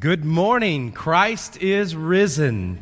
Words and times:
Good 0.00 0.24
morning. 0.24 0.92
Christ 0.92 1.58
is 1.58 1.94
risen. 1.94 2.80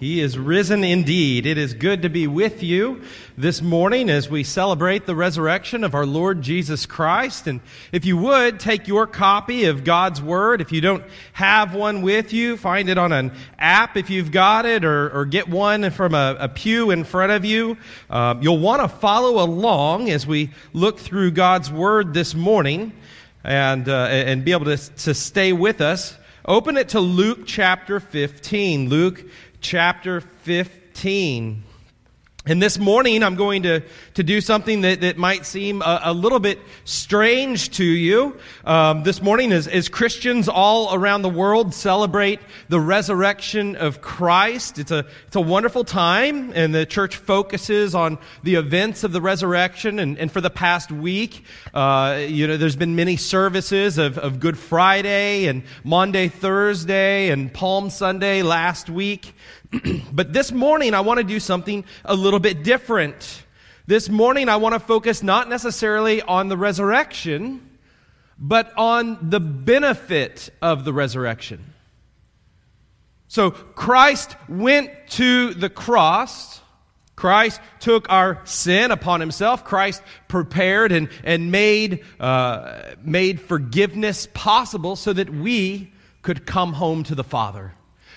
He 0.00 0.20
is 0.20 0.36
risen 0.36 0.82
indeed. 0.82 1.46
It 1.46 1.58
is 1.58 1.74
good 1.74 2.02
to 2.02 2.08
be 2.08 2.26
with 2.26 2.60
you 2.60 3.02
this 3.38 3.62
morning 3.62 4.10
as 4.10 4.28
we 4.28 4.42
celebrate 4.42 5.06
the 5.06 5.14
resurrection 5.14 5.84
of 5.84 5.94
our 5.94 6.04
Lord 6.04 6.42
Jesus 6.42 6.84
Christ. 6.84 7.46
And 7.46 7.60
if 7.92 8.04
you 8.04 8.16
would, 8.16 8.58
take 8.58 8.88
your 8.88 9.06
copy 9.06 9.66
of 9.66 9.84
God's 9.84 10.20
Word. 10.20 10.60
If 10.60 10.72
you 10.72 10.80
don't 10.80 11.04
have 11.34 11.72
one 11.72 12.02
with 12.02 12.32
you, 12.32 12.56
find 12.56 12.88
it 12.88 12.98
on 12.98 13.12
an 13.12 13.30
app 13.60 13.96
if 13.96 14.10
you've 14.10 14.32
got 14.32 14.66
it, 14.66 14.84
or, 14.84 15.08
or 15.10 15.24
get 15.24 15.48
one 15.48 15.92
from 15.92 16.16
a, 16.16 16.36
a, 16.40 16.48
pew 16.48 16.90
in 16.90 17.04
front 17.04 17.30
of 17.30 17.44
you. 17.44 17.76
Uh, 18.10 18.34
you'll 18.40 18.58
want 18.58 18.82
to 18.82 18.88
follow 18.88 19.40
along 19.40 20.10
as 20.10 20.26
we 20.26 20.50
look 20.72 20.98
through 20.98 21.30
God's 21.30 21.70
Word 21.70 22.12
this 22.12 22.34
morning 22.34 22.92
and, 23.44 23.88
uh, 23.88 24.08
and 24.10 24.44
be 24.44 24.50
able 24.50 24.64
to, 24.64 24.76
to 24.76 25.14
stay 25.14 25.52
with 25.52 25.80
us. 25.80 26.16
Open 26.48 26.76
it 26.76 26.90
to 26.90 27.00
Luke 27.00 27.40
chapter 27.44 27.98
15. 27.98 28.88
Luke 28.88 29.24
chapter 29.60 30.20
15. 30.20 31.64
And 32.48 32.62
this 32.62 32.78
morning, 32.78 33.24
I'm 33.24 33.34
going 33.34 33.64
to, 33.64 33.82
to 34.14 34.22
do 34.22 34.40
something 34.40 34.82
that, 34.82 35.00
that 35.00 35.16
might 35.16 35.44
seem 35.44 35.82
a, 35.82 36.00
a 36.04 36.14
little 36.14 36.38
bit 36.38 36.60
strange 36.84 37.70
to 37.70 37.84
you. 37.84 38.38
Um, 38.64 39.02
this 39.02 39.20
morning, 39.20 39.50
as, 39.50 39.66
as 39.66 39.88
Christians 39.88 40.48
all 40.48 40.94
around 40.94 41.22
the 41.22 41.28
world 41.28 41.74
celebrate 41.74 42.38
the 42.68 42.78
resurrection 42.78 43.74
of 43.74 44.00
Christ, 44.00 44.78
it's 44.78 44.92
a, 44.92 45.06
it's 45.26 45.34
a 45.34 45.40
wonderful 45.40 45.82
time, 45.82 46.52
and 46.54 46.72
the 46.72 46.86
church 46.86 47.16
focuses 47.16 47.96
on 47.96 48.16
the 48.44 48.54
events 48.54 49.02
of 49.02 49.10
the 49.10 49.20
resurrection. 49.20 49.98
And, 49.98 50.16
and 50.16 50.30
for 50.30 50.40
the 50.40 50.48
past 50.48 50.92
week, 50.92 51.44
uh, 51.74 52.26
you 52.28 52.46
know, 52.46 52.56
there's 52.56 52.76
been 52.76 52.94
many 52.94 53.16
services 53.16 53.98
of, 53.98 54.18
of 54.18 54.38
Good 54.38 54.56
Friday 54.56 55.46
and 55.46 55.64
Maundy 55.82 56.28
Thursday, 56.28 57.30
and 57.30 57.52
Palm 57.52 57.90
Sunday 57.90 58.42
last 58.42 58.88
week. 58.88 59.32
but 60.12 60.32
this 60.32 60.52
morning, 60.52 60.94
I 60.94 61.00
want 61.00 61.18
to 61.18 61.24
do 61.24 61.40
something 61.40 61.84
a 62.04 62.14
little 62.14 62.40
bit 62.40 62.62
different. 62.62 63.42
This 63.86 64.08
morning, 64.08 64.48
I 64.48 64.56
want 64.56 64.74
to 64.74 64.80
focus 64.80 65.22
not 65.22 65.48
necessarily 65.48 66.22
on 66.22 66.48
the 66.48 66.56
resurrection, 66.56 67.78
but 68.38 68.72
on 68.76 69.30
the 69.30 69.40
benefit 69.40 70.50
of 70.60 70.84
the 70.84 70.92
resurrection. 70.92 71.72
So, 73.28 73.50
Christ 73.50 74.36
went 74.48 74.90
to 75.10 75.54
the 75.54 75.70
cross. 75.70 76.60
Christ 77.16 77.60
took 77.80 78.10
our 78.10 78.40
sin 78.44 78.90
upon 78.90 79.20
himself. 79.20 79.64
Christ 79.64 80.02
prepared 80.28 80.92
and, 80.92 81.08
and 81.24 81.50
made, 81.50 82.04
uh, 82.20 82.94
made 83.02 83.40
forgiveness 83.40 84.28
possible 84.32 84.96
so 84.96 85.12
that 85.12 85.30
we 85.30 85.92
could 86.22 86.46
come 86.46 86.74
home 86.74 87.04
to 87.04 87.14
the 87.14 87.24
Father. 87.24 87.72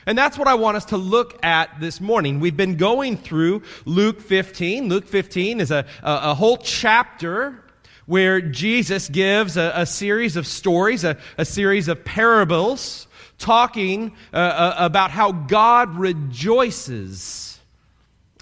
And 0.09 0.17
that's 0.17 0.39
what 0.39 0.47
I 0.47 0.55
want 0.55 0.75
us 0.75 0.85
to 0.85 0.97
look 0.97 1.37
at 1.45 1.79
this 1.79 2.01
morning. 2.01 2.39
We've 2.39 2.57
been 2.57 2.77
going 2.77 3.15
through 3.15 3.61
Luke 3.85 4.21
15. 4.21 4.89
Luke 4.89 5.07
15 5.07 5.61
is 5.61 5.69
a, 5.69 5.85
a, 6.01 6.31
a 6.31 6.33
whole 6.33 6.57
chapter 6.57 7.63
where 8.07 8.41
Jesus 8.41 9.07
gives 9.07 9.55
a, 9.55 9.71
a 9.75 9.85
series 9.85 10.35
of 10.35 10.47
stories, 10.47 11.03
a, 11.03 11.15
a, 11.37 11.45
series 11.45 11.87
of 11.87 12.03
parables, 12.03 13.05
talking 13.37 14.15
uh, 14.33 14.37
uh, 14.37 14.75
about 14.79 15.11
how 15.11 15.31
God 15.31 15.95
rejoices 15.95 17.59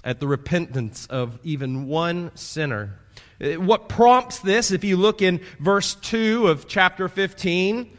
at 0.02 0.20
the 0.20 0.26
repentance 0.26 1.06
of 1.10 1.38
even 1.42 1.86
one 1.86 2.34
sinner. 2.34 2.98
Uh, 3.42 3.60
what 3.60 3.90
prompts 3.90 4.38
this, 4.38 4.70
if 4.70 4.84
you 4.84 4.96
look 4.96 5.20
in 5.20 5.42
verse 5.60 5.96
2 5.96 6.48
of 6.48 6.66
chapter 6.66 7.10
15, 7.10 7.97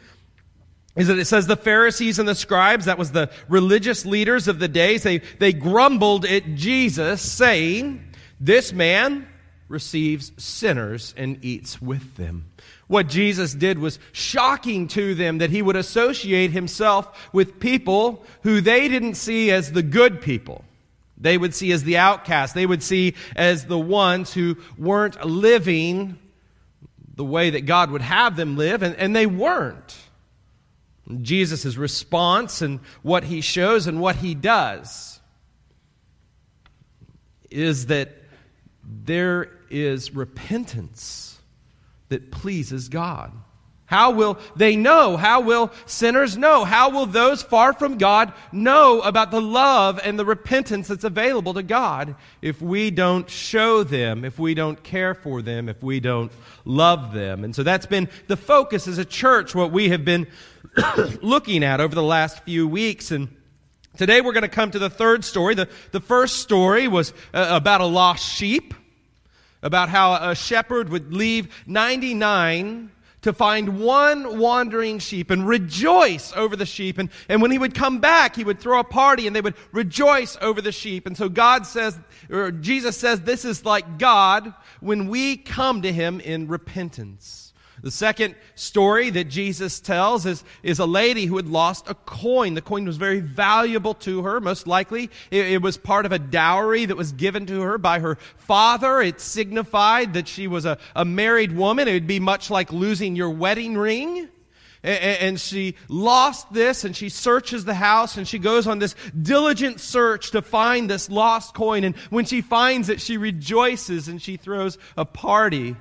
is 1.00 1.08
that 1.08 1.18
it 1.18 1.24
says 1.24 1.46
the 1.46 1.56
Pharisees 1.56 2.18
and 2.18 2.28
the 2.28 2.34
scribes, 2.34 2.84
that 2.84 2.98
was 2.98 3.12
the 3.12 3.30
religious 3.48 4.04
leaders 4.04 4.48
of 4.48 4.58
the 4.58 4.68
days, 4.68 5.02
they, 5.02 5.18
they 5.38 5.52
grumbled 5.52 6.26
at 6.26 6.54
Jesus, 6.54 7.22
saying, 7.22 8.04
This 8.38 8.72
man 8.72 9.26
receives 9.68 10.32
sinners 10.36 11.14
and 11.16 11.42
eats 11.44 11.80
with 11.80 12.16
them. 12.16 12.50
What 12.86 13.08
Jesus 13.08 13.54
did 13.54 13.78
was 13.78 14.00
shocking 14.12 14.88
to 14.88 15.14
them 15.14 15.38
that 15.38 15.50
he 15.50 15.62
would 15.62 15.76
associate 15.76 16.50
himself 16.50 17.30
with 17.32 17.60
people 17.60 18.24
who 18.42 18.60
they 18.60 18.88
didn't 18.88 19.14
see 19.14 19.50
as 19.52 19.72
the 19.72 19.82
good 19.82 20.20
people. 20.20 20.64
They 21.16 21.38
would 21.38 21.54
see 21.54 21.70
as 21.72 21.84
the 21.84 21.98
outcasts. 21.98 22.54
They 22.54 22.66
would 22.66 22.82
see 22.82 23.14
as 23.36 23.66
the 23.66 23.78
ones 23.78 24.34
who 24.34 24.56
weren't 24.76 25.24
living 25.24 26.18
the 27.14 27.24
way 27.24 27.50
that 27.50 27.66
God 27.66 27.90
would 27.90 28.02
have 28.02 28.34
them 28.34 28.56
live, 28.56 28.82
and, 28.82 28.96
and 28.96 29.14
they 29.14 29.26
weren't. 29.26 29.96
Jesus' 31.22 31.76
response 31.76 32.62
and 32.62 32.80
what 33.02 33.24
he 33.24 33.40
shows 33.40 33.86
and 33.86 34.00
what 34.00 34.16
he 34.16 34.34
does 34.34 35.20
is 37.50 37.86
that 37.86 38.10
there 38.84 39.50
is 39.70 40.14
repentance 40.14 41.38
that 42.08 42.30
pleases 42.30 42.88
God. 42.88 43.32
How 43.90 44.12
will 44.12 44.38
they 44.54 44.76
know? 44.76 45.16
How 45.16 45.40
will 45.40 45.72
sinners 45.84 46.36
know? 46.36 46.64
How 46.64 46.90
will 46.90 47.06
those 47.06 47.42
far 47.42 47.72
from 47.72 47.98
God 47.98 48.32
know 48.52 49.00
about 49.00 49.32
the 49.32 49.40
love 49.40 49.98
and 50.04 50.16
the 50.16 50.24
repentance 50.24 50.86
that's 50.86 51.02
available 51.02 51.54
to 51.54 51.64
God 51.64 52.14
if 52.40 52.62
we 52.62 52.92
don't 52.92 53.28
show 53.28 53.82
them, 53.82 54.24
if 54.24 54.38
we 54.38 54.54
don't 54.54 54.80
care 54.84 55.12
for 55.12 55.42
them, 55.42 55.68
if 55.68 55.82
we 55.82 55.98
don't 55.98 56.30
love 56.64 57.12
them? 57.12 57.42
And 57.42 57.52
so 57.52 57.64
that's 57.64 57.86
been 57.86 58.08
the 58.28 58.36
focus 58.36 58.86
as 58.86 58.98
a 58.98 59.04
church, 59.04 59.56
what 59.56 59.72
we 59.72 59.88
have 59.88 60.04
been 60.04 60.28
looking 61.22 61.64
at 61.64 61.80
over 61.80 61.94
the 61.94 62.02
last 62.02 62.42
few 62.44 62.66
weeks. 62.68 63.10
And 63.10 63.28
today 63.96 64.20
we're 64.20 64.32
going 64.32 64.42
to 64.42 64.48
come 64.48 64.70
to 64.70 64.78
the 64.78 64.90
third 64.90 65.24
story. 65.24 65.54
The, 65.54 65.68
the 65.92 66.00
first 66.00 66.38
story 66.38 66.88
was 66.88 67.12
uh, 67.34 67.48
about 67.50 67.80
a 67.80 67.86
lost 67.86 68.24
sheep, 68.24 68.74
about 69.62 69.88
how 69.88 70.30
a 70.30 70.34
shepherd 70.34 70.88
would 70.90 71.12
leave 71.12 71.48
99 71.66 72.90
to 73.22 73.32
find 73.34 73.80
one 73.80 74.38
wandering 74.38 74.98
sheep 74.98 75.30
and 75.30 75.46
rejoice 75.46 76.32
over 76.34 76.56
the 76.56 76.64
sheep. 76.64 76.96
And, 76.96 77.10
and 77.28 77.42
when 77.42 77.50
he 77.50 77.58
would 77.58 77.74
come 77.74 77.98
back, 77.98 78.34
he 78.34 78.44
would 78.44 78.60
throw 78.60 78.80
a 78.80 78.84
party 78.84 79.26
and 79.26 79.36
they 79.36 79.42
would 79.42 79.56
rejoice 79.72 80.38
over 80.40 80.62
the 80.62 80.72
sheep. 80.72 81.06
And 81.06 81.16
so 81.16 81.28
God 81.28 81.66
says, 81.66 81.98
or 82.30 82.50
Jesus 82.50 82.96
says, 82.96 83.20
this 83.20 83.44
is 83.44 83.64
like 83.64 83.98
God 83.98 84.54
when 84.80 85.08
we 85.08 85.36
come 85.36 85.82
to 85.82 85.92
him 85.92 86.20
in 86.20 86.48
repentance. 86.48 87.39
The 87.82 87.90
second 87.90 88.34
story 88.54 89.10
that 89.10 89.24
Jesus 89.28 89.80
tells 89.80 90.26
is, 90.26 90.44
is 90.62 90.78
a 90.78 90.86
lady 90.86 91.26
who 91.26 91.36
had 91.36 91.46
lost 91.46 91.88
a 91.88 91.94
coin. 91.94 92.54
The 92.54 92.62
coin 92.62 92.84
was 92.84 92.98
very 92.98 93.20
valuable 93.20 93.94
to 93.94 94.22
her, 94.22 94.40
most 94.40 94.66
likely. 94.66 95.10
It, 95.30 95.46
it, 95.52 95.62
was 95.62 95.76
part 95.76 96.04
of 96.04 96.12
a 96.12 96.18
dowry 96.18 96.84
that 96.84 96.96
was 96.96 97.12
given 97.12 97.46
to 97.46 97.62
her 97.62 97.78
by 97.78 98.00
her 98.00 98.16
father. 98.36 99.00
It 99.00 99.20
signified 99.20 100.14
that 100.14 100.28
she 100.28 100.46
was 100.46 100.66
a, 100.66 100.78
a 100.94 101.04
married 101.04 101.52
woman. 101.52 101.88
It 101.88 101.94
would 101.94 102.06
be 102.06 102.20
much 102.20 102.50
like 102.50 102.72
losing 102.72 103.16
your 103.16 103.30
wedding 103.30 103.78
ring. 103.78 104.28
And 104.82 105.38
she 105.38 105.76
lost 105.88 106.54
this 106.54 106.84
and 106.84 106.96
she 106.96 107.10
searches 107.10 107.66
the 107.66 107.74
house 107.74 108.16
and 108.16 108.26
she 108.26 108.38
goes 108.38 108.66
on 108.66 108.78
this 108.78 108.96
diligent 109.20 109.78
search 109.78 110.30
to 110.30 110.40
find 110.40 110.88
this 110.88 111.10
lost 111.10 111.52
coin. 111.54 111.84
And 111.84 111.94
when 112.08 112.24
she 112.24 112.40
finds 112.40 112.88
it, 112.88 112.98
she 112.98 113.18
rejoices 113.18 114.08
and 114.08 114.22
she 114.22 114.38
throws 114.38 114.78
a 114.96 115.04
party. 115.04 115.76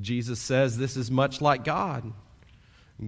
Jesus 0.00 0.40
says 0.40 0.76
this 0.76 0.96
is 0.96 1.10
much 1.10 1.40
like 1.40 1.64
God. 1.64 2.12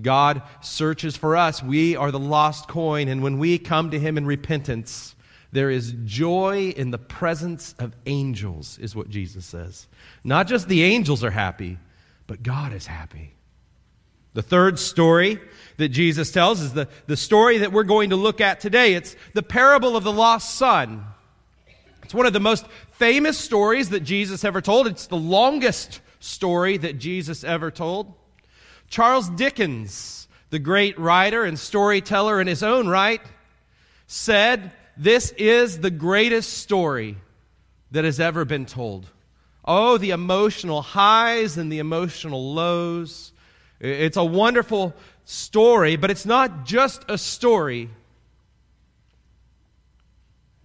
God 0.03 0.43
searches 0.60 1.16
for 1.16 1.37
us. 1.37 1.62
We 1.62 1.97
are 1.97 2.10
the 2.10 2.19
lost 2.19 2.69
coin, 2.69 3.09
and 3.09 3.22
when 3.22 3.38
we 3.38 3.59
come 3.59 3.91
to 3.91 3.99
Him 3.99 4.19
in 4.19 4.26
repentance, 4.26 5.15
there 5.50 5.71
is 5.71 5.94
joy 6.04 6.75
in 6.76 6.91
the 6.91 6.99
presence 6.99 7.75
of 7.78 7.96
angels, 8.06 8.79
is 8.79 8.94
what 8.94 9.08
Jesus 9.08 9.46
says. 9.46 9.87
Not 10.25 10.46
just 10.46 10.69
the 10.69 10.82
angels 10.82 11.25
are 11.25 11.31
happy, 11.31 11.79
but 12.26 12.43
God 12.43 12.75
is 12.75 12.87
happy. 12.87 13.32
The 14.35 14.43
third 14.43 14.79
story 14.79 15.40
that 15.79 15.88
Jesus 15.88 16.31
tells 16.31 16.61
is 16.61 16.75
the, 16.75 16.88
the 17.06 17.17
story 17.17 17.58
that 17.58 17.73
we're 17.73 17.82
going 17.82 18.11
to 18.11 18.17
look 18.17 18.40
at 18.43 18.61
today. 18.61 18.94
It's 18.94 19.17
the 19.32 19.43
parable 19.43 19.96
of 19.96 20.05
the 20.05 20.12
lost 20.12 20.56
son. 20.56 21.05
It's 22.02 22.14
one 22.14 22.26
of 22.26 22.35
the 22.35 22.40
most 22.40 22.67
famous 22.93 23.38
stories 23.38 23.88
that 23.90 24.00
Jesus 24.00 24.44
ever 24.44 24.61
told. 24.61 24.87
It's 24.87 25.06
the 25.06 25.17
longest 25.17 26.00
story 26.20 26.76
that 26.76 26.99
Jesus 26.99 27.44
ever 27.44 27.70
told. 27.70 28.12
Charles 28.88 29.29
Dickens, 29.29 30.29
the 30.50 30.59
great 30.59 30.99
writer 30.99 31.44
and 31.44 31.59
storyteller 31.59 32.41
in 32.41 32.47
his 32.47 32.62
own 32.62 32.88
right, 32.88 33.20
said, 34.06 34.73
This 34.97 35.31
is 35.32 35.81
the 35.81 35.91
greatest 35.91 36.55
story 36.59 37.17
that 37.91 38.05
has 38.05 38.20
ever 38.20 38.44
been 38.44 38.67
told. 38.67 39.06
Oh, 39.65 39.99
the 39.99 40.11
emotional 40.11 40.81
highs 40.81 41.59
and 41.59 41.70
the 41.70 41.79
emotional 41.79 42.55
lows. 42.55 43.32
It's 43.81 44.17
a 44.17 44.25
wonderful 44.25 44.94
story, 45.25 45.97
but 45.97 46.11
it's 46.11 46.25
not 46.25 46.64
just 46.64 47.05
a 47.09 47.19
story. 47.19 47.91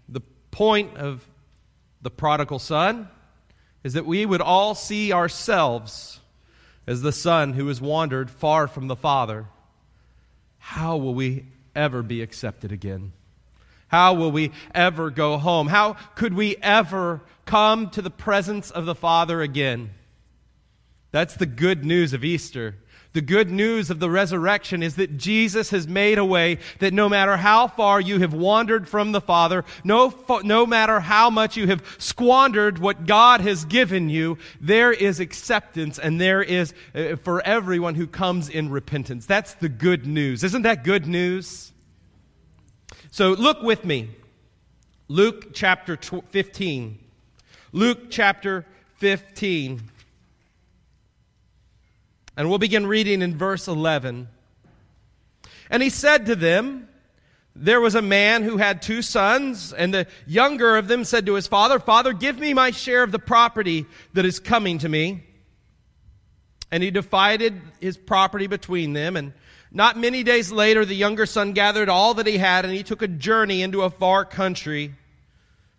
The 0.07 0.21
point 0.51 0.97
of 0.97 1.27
the 2.01 2.09
prodigal 2.09 2.59
son 2.59 3.09
is 3.83 3.93
that 3.93 4.05
we 4.05 4.25
would 4.25 4.41
all 4.41 4.75
see 4.75 5.11
ourselves 5.11 6.19
as 6.87 7.01
the 7.01 7.11
son 7.11 7.53
who 7.53 7.67
has 7.67 7.81
wandered 7.81 8.29
far 8.29 8.67
from 8.67 8.87
the 8.87 8.95
Father. 8.95 9.45
how 10.57 10.95
will 10.95 11.13
we 11.13 11.45
ever 11.75 12.01
be 12.01 12.21
accepted 12.21 12.71
again? 12.71 13.11
How 13.89 14.13
will 14.13 14.31
we 14.31 14.51
ever 14.73 15.11
go 15.11 15.37
home? 15.37 15.67
How 15.67 15.93
could 16.15 16.33
we 16.33 16.55
ever 16.57 17.21
come 17.45 17.89
to 17.91 18.01
the 18.01 18.09
presence 18.09 18.71
of 18.71 18.85
the 18.85 18.95
Father 18.95 19.41
again? 19.41 19.91
That's 21.11 21.35
the 21.35 21.45
good 21.45 21.85
news 21.85 22.13
of 22.13 22.23
Easter. 22.23 22.75
The 23.13 23.21
good 23.21 23.51
news 23.51 23.91
of 23.91 23.99
the 23.99 24.09
resurrection 24.09 24.81
is 24.81 24.95
that 24.95 25.17
Jesus 25.17 25.69
has 25.69 25.87
made 25.87 26.17
a 26.17 26.25
way 26.25 26.57
that 26.79 26.93
no 26.93 27.07
matter 27.07 27.37
how 27.37 27.67
far 27.67 28.01
you 28.01 28.19
have 28.19 28.33
wandered 28.33 28.89
from 28.89 29.11
the 29.11 29.21
Father, 29.21 29.63
no, 29.83 30.11
no 30.43 30.65
matter 30.65 30.99
how 30.99 31.29
much 31.29 31.55
you 31.55 31.67
have 31.67 31.83
squandered 31.99 32.79
what 32.79 33.05
God 33.05 33.41
has 33.41 33.65
given 33.65 34.09
you, 34.09 34.39
there 34.59 34.91
is 34.91 35.19
acceptance 35.19 35.99
and 35.99 36.19
there 36.19 36.41
is 36.41 36.73
uh, 36.95 37.15
for 37.17 37.41
everyone 37.45 37.93
who 37.93 38.07
comes 38.07 38.49
in 38.49 38.69
repentance. 38.69 39.27
That's 39.27 39.53
the 39.53 39.69
good 39.69 40.07
news. 40.07 40.43
Isn't 40.43 40.63
that 40.63 40.83
good 40.83 41.05
news? 41.05 41.71
So 43.11 43.33
look 43.33 43.61
with 43.61 43.85
me. 43.85 44.09
Luke 45.07 45.53
chapter 45.53 45.97
15. 45.97 46.97
Luke 47.73 48.09
chapter 48.09 48.65
15. 48.95 49.91
And 52.35 52.49
we'll 52.49 52.59
begin 52.59 52.87
reading 52.87 53.21
in 53.21 53.37
verse 53.37 53.67
11. 53.67 54.27
And 55.69 55.83
he 55.83 55.89
said 55.89 56.25
to 56.25 56.35
them, 56.35 56.87
There 57.55 57.79
was 57.79 57.95
a 57.95 58.01
man 58.01 58.43
who 58.43 58.57
had 58.57 58.81
two 58.81 59.01
sons, 59.01 59.71
and 59.73 59.93
the 59.93 60.07
younger 60.25 60.77
of 60.77 60.87
them 60.87 61.03
said 61.03 61.25
to 61.27 61.35
his 61.35 61.47
father, 61.47 61.79
Father, 61.79 62.13
give 62.13 62.39
me 62.39 62.53
my 62.53 62.71
share 62.71 63.03
of 63.03 63.11
the 63.11 63.19
property 63.19 63.85
that 64.13 64.25
is 64.25 64.39
coming 64.39 64.79
to 64.79 64.89
me. 64.89 65.23
And 66.71 66.81
he 66.81 66.89
divided 66.89 67.61
his 67.79 67.97
property 67.97 68.47
between 68.47 68.93
them. 68.93 69.15
And 69.15 69.33
not 69.71 69.97
many 69.97 70.23
days 70.23 70.51
later, 70.51 70.85
the 70.85 70.95
younger 70.95 71.27
son 71.27 71.53
gathered 71.53 71.89
all 71.89 72.15
that 72.15 72.27
he 72.27 72.39
had, 72.39 72.65
and 72.65 72.73
he 72.73 72.83
took 72.83 73.03
a 73.03 73.07
journey 73.07 73.61
into 73.61 73.83
a 73.83 73.91
far 73.91 74.25
country. 74.25 74.95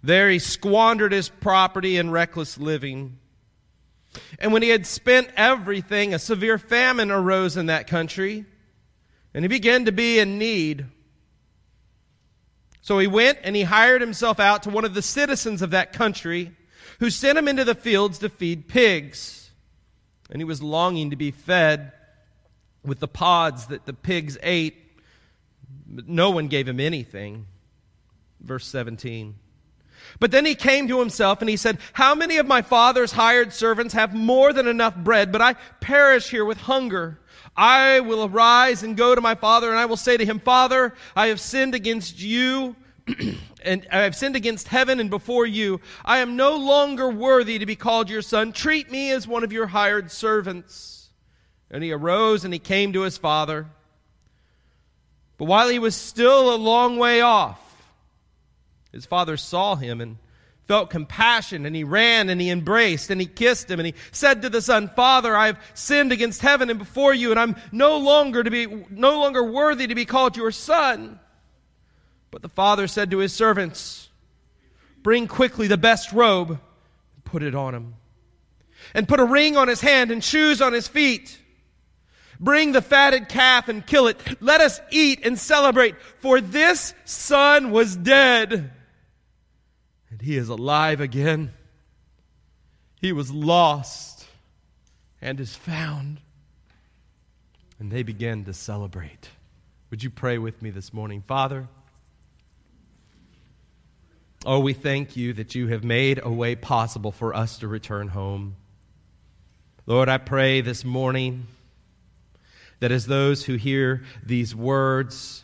There 0.05 0.31
he 0.31 0.39
squandered 0.39 1.13
his 1.13 1.29
property 1.29 1.97
in 1.97 2.11
reckless 2.11 2.59
living. 2.59 3.19
And 4.39 4.53
when 4.53 4.63
he 4.63 4.69
had 4.69 4.87
spent 4.87 5.29
everything, 5.37 6.15
a 6.15 6.19
severe 6.19 6.59
famine 6.59 7.11
arose 7.11 7.57
in 7.57 7.67
that 7.67 7.87
country, 7.87 8.45
and 9.33 9.45
he 9.45 9.49
began 9.49 9.85
to 9.87 9.93
be 9.93 10.19
in 10.19 10.39
need. 10.39 10.87
So 12.81 12.99
he 12.99 13.07
went 13.07 13.39
and 13.43 13.57
he 13.57 13.63
hired 13.63 14.01
himself 14.01 14.39
out 14.39 14.65
to 14.65 14.71
one 14.71 14.85
of 14.85 14.95
the 14.95 15.03
citizens 15.03 15.63
of 15.63 15.71
that 15.71 15.93
country, 15.93 16.53
who 17.01 17.11
sent 17.11 17.39
him 17.39 17.49
into 17.49 17.65
the 17.65 17.75
fields 17.75 18.19
to 18.19 18.29
feed 18.29 18.69
pigs. 18.69 19.51
And 20.31 20.41
he 20.41 20.45
was 20.45 20.63
longing 20.63 21.11
to 21.11 21.17
be 21.17 21.31
fed 21.31 21.93
with 22.85 23.01
the 23.01 23.09
pods 23.09 23.67
that 23.67 23.87
the 23.87 23.93
pigs 23.93 24.39
ate, 24.43 24.77
but 25.87 26.09
no 26.09 26.31
one 26.31 26.49
gave 26.49 26.69
him 26.69 26.81
anything. 26.81 27.47
Verse 28.41 28.67
17. 28.67 29.37
But 30.21 30.31
then 30.31 30.47
he 30.47 30.55
came 30.55 30.89
to 30.89 31.01
himself 31.01 31.41
and 31.41 31.49
he 31.49 31.57
said, 31.57 31.79
How 31.93 32.15
many 32.15 32.37
of 32.39 32.47
my 32.47 32.63
father's 32.63 33.13
hired 33.13 33.53
servants 33.53 33.95
have 33.95 34.15
more 34.15 34.53
than 34.53 34.69
enough 34.69 34.97
bread, 34.97 35.33
but 35.33 35.43
I 35.43 35.55
perish 35.81 36.31
here 36.31 36.45
with 36.45 36.59
hunger? 36.59 37.19
I 37.57 38.01
will 38.01 38.25
arise 38.25 38.83
and 38.83 38.97
go 38.97 39.15
to 39.15 39.21
my 39.21 39.35
father, 39.35 39.71
and 39.71 39.79
I 39.79 39.87
will 39.87 39.97
say 39.97 40.17
to 40.17 40.25
him, 40.25 40.41
Father, 40.41 40.95
I 41.15 41.29
have 41.29 41.41
sinned 41.41 41.75
against 41.75 42.21
you, 42.21 42.75
and 43.63 43.87
I 43.93 44.01
have 44.01 44.17
sinned 44.17 44.35
against 44.35 44.69
heaven 44.69 44.99
and 44.99 45.09
before 45.09 45.47
you. 45.47 45.81
I 46.05 46.19
am 46.19 46.37
no 46.37 46.57
longer 46.57 47.09
worthy 47.09 47.59
to 47.59 47.67
be 47.67 47.77
called 47.77 48.11
your 48.11 48.23
son. 48.23 48.53
Treat 48.53 48.91
me 48.91 49.13
as 49.13 49.29
one 49.29 49.45
of 49.45 49.53
your 49.53 49.69
hired 49.69 50.11
servants. 50.11 51.11
And 51.71 51.83
he 51.83 51.93
arose 51.93 52.45
and 52.45 52.53
he 52.53 52.59
came 52.59 52.93
to 52.93 53.03
his 53.03 53.19
father. 53.19 53.67
But 55.39 55.47
while 55.47 55.69
he 55.69 55.79
was 55.79 55.95
still 55.95 56.55
a 56.55 56.57
long 56.57 56.99
way 56.99 57.21
off, 57.21 57.61
his 58.95 59.07
father 59.07 59.37
saw 59.37 59.75
him 59.75 60.01
and 60.01 60.19
felt 60.67 60.89
compassion, 60.89 61.67
and 61.67 61.77
he 61.77 61.85
ran 61.85 62.31
and 62.31 62.41
he 62.41 62.49
embraced 62.49 63.11
and 63.11 63.21
he 63.21 63.27
kissed 63.27 63.71
him, 63.71 63.81
and 63.81 63.87
he 63.87 63.95
said 64.13 64.43
to 64.43 64.49
the 64.49 64.63
son, 64.63 64.89
Father, 64.95 65.37
I 65.37 65.47
have 65.47 65.61
sinned 65.75 66.13
against 66.13 66.41
heaven 66.41 66.71
and 66.71 66.79
before 66.79 67.13
you, 67.13 67.31
and 67.31 67.41
I'm 67.41 67.57
no 67.71 67.99
longer 67.99 68.43
to 68.43 68.51
be 68.51 68.67
no 68.91 69.19
longer 69.21 69.43
worthy 69.45 69.87
to 69.87 69.95
be 69.95 70.05
called 70.05 70.37
your 70.37 70.53
son. 70.53 71.19
But 72.31 72.43
the 72.43 72.49
father 72.49 72.87
said 72.87 73.11
to 73.11 73.19
his 73.19 73.33
servants, 73.33 74.09
Bring 75.03 75.27
quickly 75.27 75.67
the 75.67 75.77
best 75.77 76.13
robe 76.13 76.51
and 76.51 77.25
put 77.25 77.43
it 77.43 77.55
on 77.55 77.75
him. 77.75 77.95
And 78.95 79.09
put 79.09 79.21
a 79.21 79.25
ring 79.25 79.57
on 79.57 79.69
his 79.69 79.81
hand 79.81 80.11
and 80.11 80.23
shoes 80.23 80.63
on 80.63 80.73
his 80.73 80.89
feet. 80.89 81.39
Bring 82.41 82.73
the 82.73 82.83
fatted 82.83 83.29
calf 83.29 83.69
and 83.69 83.87
kill 83.87 84.07
it. 84.07 84.21
Let 84.41 84.61
us 84.61 84.81
eat 84.91 85.25
and 85.25 85.39
celebrate, 85.39 85.97
for 86.21 86.41
this 86.41 86.95
son 87.05 87.71
was 87.71 87.97
dead 87.97 88.71
he 90.25 90.37
is 90.37 90.49
alive 90.49 91.01
again. 91.01 91.53
He 93.01 93.13
was 93.13 93.31
lost 93.31 94.27
and 95.21 95.39
is 95.39 95.55
found. 95.55 96.21
And 97.79 97.91
they 97.91 98.03
began 98.03 98.45
to 98.45 98.55
celebrate. 98.55 99.29
Would 99.91 100.03
you 100.03 100.11
pray 100.11 100.39
with 100.39 100.63
me 100.63 100.71
this 100.71 100.93
morning? 100.93 101.23
Father, 101.27 101.69
oh, 104.47 104.61
we 104.61 104.73
thank 104.73 105.17
you 105.17 105.35
that 105.35 105.55
you 105.55 105.69
have 105.69 105.85
made 105.85 106.21
a 106.23 106.31
way 106.31 106.57
possible 106.57 107.13
for 107.13 107.35
us 107.35 107.59
to 107.59 107.69
return 107.69 108.09
home. 108.09 108.57
Lord, 109.87 110.09
I 110.09 110.19
pray 110.19 110.63
this 110.63 110.85
morning 110.85 111.47
that 112.81 112.91
as 112.91 113.07
those 113.07 113.45
who 113.45 113.57
hear 113.57 114.03
these 114.25 114.55
words, 114.55 115.44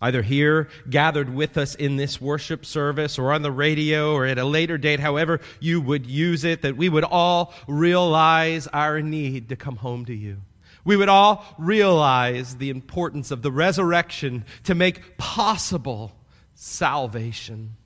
either 0.00 0.22
here 0.22 0.68
gathered 0.88 1.32
with 1.32 1.56
us 1.56 1.74
in 1.74 1.96
this 1.96 2.20
worship 2.20 2.64
service 2.66 3.18
or 3.18 3.32
on 3.32 3.42
the 3.42 3.50
radio 3.50 4.12
or 4.12 4.26
at 4.26 4.38
a 4.38 4.44
later 4.44 4.78
date, 4.78 5.00
however 5.00 5.40
you 5.60 5.80
would 5.80 6.06
use 6.06 6.44
it, 6.44 6.62
that 6.62 6.76
we 6.76 6.88
would 6.88 7.04
all 7.04 7.54
realize 7.66 8.66
our 8.68 9.00
need 9.00 9.48
to 9.48 9.56
come 9.56 9.76
home 9.76 10.04
to 10.04 10.14
you. 10.14 10.38
We 10.84 10.96
would 10.96 11.08
all 11.08 11.44
realize 11.58 12.56
the 12.56 12.70
importance 12.70 13.30
of 13.30 13.42
the 13.42 13.50
resurrection 13.50 14.44
to 14.64 14.74
make 14.74 15.18
possible 15.18 16.12
salvation. 16.54 17.76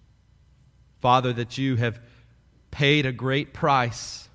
Father, 1.01 1.33
that 1.33 1.57
you 1.57 1.77
have 1.77 1.99
paid 2.71 3.07
a 3.07 3.13
great 3.13 3.55
price 3.55 4.29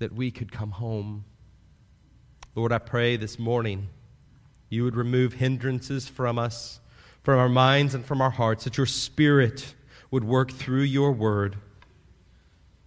that 0.00 0.12
we 0.12 0.30
could 0.30 0.52
come 0.52 0.70
home. 0.70 1.24
Lord, 2.54 2.72
I 2.72 2.78
pray 2.78 3.16
this 3.16 3.38
morning 3.38 3.88
you 4.68 4.84
would 4.84 4.96
remove 4.96 5.32
hindrances 5.34 6.08
from 6.08 6.38
us 6.38 6.80
from 7.28 7.38
our 7.38 7.48
minds 7.50 7.94
and 7.94 8.06
from 8.06 8.22
our 8.22 8.30
hearts, 8.30 8.64
that 8.64 8.78
your 8.78 8.86
Spirit 8.86 9.74
would 10.10 10.24
work 10.24 10.50
through 10.50 10.80
your 10.80 11.12
word 11.12 11.58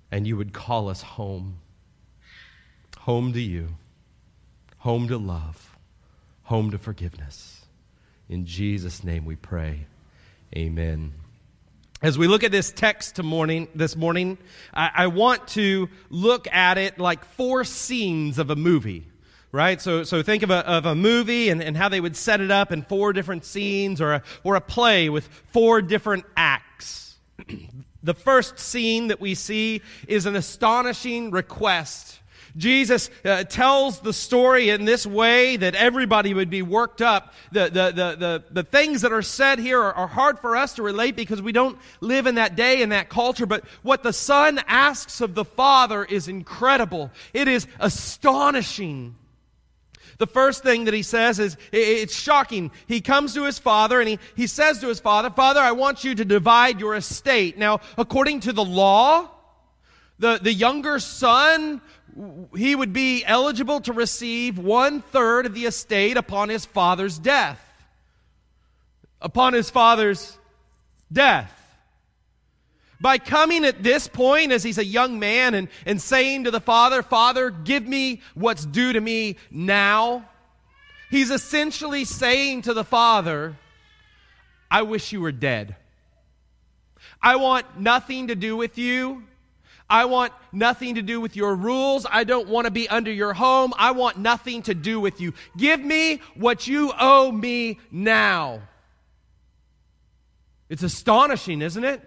and 0.10 0.26
you 0.26 0.36
would 0.36 0.52
call 0.52 0.90
us 0.90 1.04
home. 1.04 1.60
Home 3.02 3.34
to 3.34 3.40
you, 3.40 3.68
home 4.80 5.08
to 5.10 5.20
love, 5.20 5.78
home 6.42 6.72
to 6.72 6.80
forgiveness. 6.80 7.68
In 8.30 8.48
Jesus' 8.48 9.04
name 9.04 9.26
we 9.26 9.36
pray. 9.36 9.86
Amen. 10.58 11.14
As 12.02 12.18
we 12.18 12.26
look 12.26 12.44
at 12.44 12.52
this 12.52 12.72
text 12.72 13.18
to 13.18 13.24
morning, 13.24 13.68
this 13.76 13.96
morning, 13.96 14.40
I, 14.74 14.90
I 14.92 15.08
want 15.08 15.50
to 15.50 15.88
look 16.10 16.52
at 16.52 16.80
it 16.80 16.98
like 16.98 17.26
four 17.26 17.64
scenes 17.64 18.40
of 18.40 18.50
a 18.50 18.56
movie 18.56 19.11
right? 19.52 19.82
So, 19.82 20.04
so 20.04 20.24
think 20.24 20.44
of 20.44 20.50
a, 20.50 20.68
of 20.68 20.86
a 20.86 20.96
movie 20.96 21.50
and, 21.50 21.62
and 21.62 21.76
how 21.76 21.90
they 21.90 22.00
would 22.00 22.16
set 22.16 22.42
it 22.42 22.52
up 22.52 22.72
in 22.72 22.84
four 22.84 23.14
different 23.14 23.46
scenes 23.46 24.00
or 24.02 24.14
a, 24.14 24.24
or 24.44 24.56
a 24.56 24.62
play 24.62 25.10
with 25.10 25.28
four 25.52 25.82
different 25.82 26.26
acts. 26.36 27.18
the 28.04 28.14
first 28.14 28.60
scene 28.60 29.08
that 29.08 29.20
we 29.20 29.36
see 29.36 29.82
is 30.08 30.26
an 30.26 30.36
astonishing 30.36 31.32
request. 31.32 32.20
Jesus 32.58 33.10
uh, 33.24 33.46
tells 33.46 34.00
the 34.02 34.12
story 34.12 34.70
in 34.70 34.84
this 34.84 35.06
way 35.06 35.56
that 35.56 35.74
everybody 35.74 36.34
would 36.34 36.50
be 36.50 36.62
worked 36.62 37.02
up. 37.02 37.34
The, 37.54 37.66
the, 37.66 37.92
the, 37.92 38.16
the, 38.16 38.44
the 38.52 38.64
things 38.64 39.02
that 39.02 39.14
are 39.14 39.22
said 39.22 39.60
here 39.60 39.82
are, 39.82 39.94
are 39.94 40.08
hard 40.08 40.40
for 40.40 40.58
us 40.58 40.74
to 40.74 40.84
relate 40.84 41.16
because 41.16 41.42
we 41.42 41.54
don't 41.54 41.78
live 42.02 42.28
in 42.28 42.36
that 42.36 42.58
day 42.58 42.82
and 42.82 42.92
that 42.92 43.08
culture. 43.08 43.46
But 43.46 43.64
what 43.84 44.04
the 44.04 44.12
Son 44.12 44.60
asks 44.68 45.22
of 45.22 45.34
the 45.34 45.46
Father 45.46 46.04
is 46.04 46.28
incredible. 46.28 47.12
It 47.34 47.48
is 47.48 47.68
astonishing. 47.80 49.16
The 50.22 50.28
first 50.28 50.62
thing 50.62 50.86
that 50.86 50.94
he 50.94 51.02
says 51.02 51.40
is, 51.40 51.58
it's 51.72 52.14
shocking. 52.14 52.70
He 52.86 53.02
comes 53.02 53.34
to 53.34 53.44
his 53.44 53.58
father 53.58 54.00
and 54.00 54.08
he, 54.08 54.20
he 54.36 54.46
says 54.46 54.78
to 54.82 54.88
his 54.88 55.00
father, 55.00 55.32
Father, 55.32 55.60
I 55.60 55.72
want 55.72 56.04
you 56.04 56.14
to 56.14 56.24
divide 56.24 56.80
your 56.80 56.94
estate. 56.94 57.58
Now, 57.58 57.82
according 57.98 58.42
to 58.42 58.54
the 58.54 58.64
law, 58.64 59.32
the, 60.20 60.38
the 60.40 60.54
younger 60.54 61.00
son, 61.00 61.82
he 62.56 62.76
would 62.76 62.94
be 62.94 63.26
eligible 63.26 63.82
to 63.82 63.94
receive 63.94 64.60
one 64.60 65.02
third 65.02 65.48
of 65.48 65.56
the 65.56 65.66
estate 65.66 66.18
upon 66.18 66.50
his 66.50 66.68
father's 66.68 67.18
death. 67.18 67.60
Upon 69.22 69.54
his 69.54 69.72
father's 69.72 70.38
death 71.12 71.61
by 73.02 73.18
coming 73.18 73.66
at 73.66 73.82
this 73.82 74.08
point 74.08 74.52
as 74.52 74.64
he's 74.64 74.78
a 74.78 74.86
young 74.86 75.20
man 75.20 75.56
and, 75.56 75.68
and 75.86 76.00
saying 76.00 76.44
to 76.44 76.52
the 76.52 76.62
father, 76.62 77.02
Father, 77.02 77.50
give 77.50 77.86
me 77.86 78.22
what's 78.36 78.64
due 78.64 78.94
to 78.94 79.02
me 79.02 79.38
now. 79.50 80.30
he's 81.10 81.32
essentially 81.32 82.06
saying 82.06 82.62
to 82.62 82.74
the 82.74 82.84
father, 82.84 83.58
I 84.70 84.84
wish 84.84 85.12
you 85.12 85.20
were 85.20 85.34
dead. 85.34 85.76
I 87.22 87.36
want 87.36 87.80
nothing 87.80 88.28
to 88.28 88.36
do 88.36 88.56
with 88.56 88.78
you. 88.78 89.24
I 89.90 90.06
want 90.06 90.32
nothing 90.54 90.96
to 90.96 91.02
do 91.02 91.20
with 91.20 91.36
your 91.36 91.54
rules. 91.54 92.06
I 92.10 92.24
don't 92.24 92.48
want 92.48 92.66
to 92.66 92.72
be 92.72 92.88
under 92.88 93.12
your 93.12 93.34
home. 93.34 93.74
I 93.78 93.92
want 93.92 94.18
nothing 94.18 94.62
to 94.64 94.74
do 94.74 95.02
with 95.02 95.20
you. 95.20 95.34
Give 95.58 95.82
me 95.82 96.22
what 96.36 96.66
you 96.66 96.94
owe 96.98 97.30
me 97.30 97.80
now. 97.92 98.62
It's 100.70 100.84
astonishing, 100.84 101.62
isn't 101.62 101.84
it? 101.84 102.02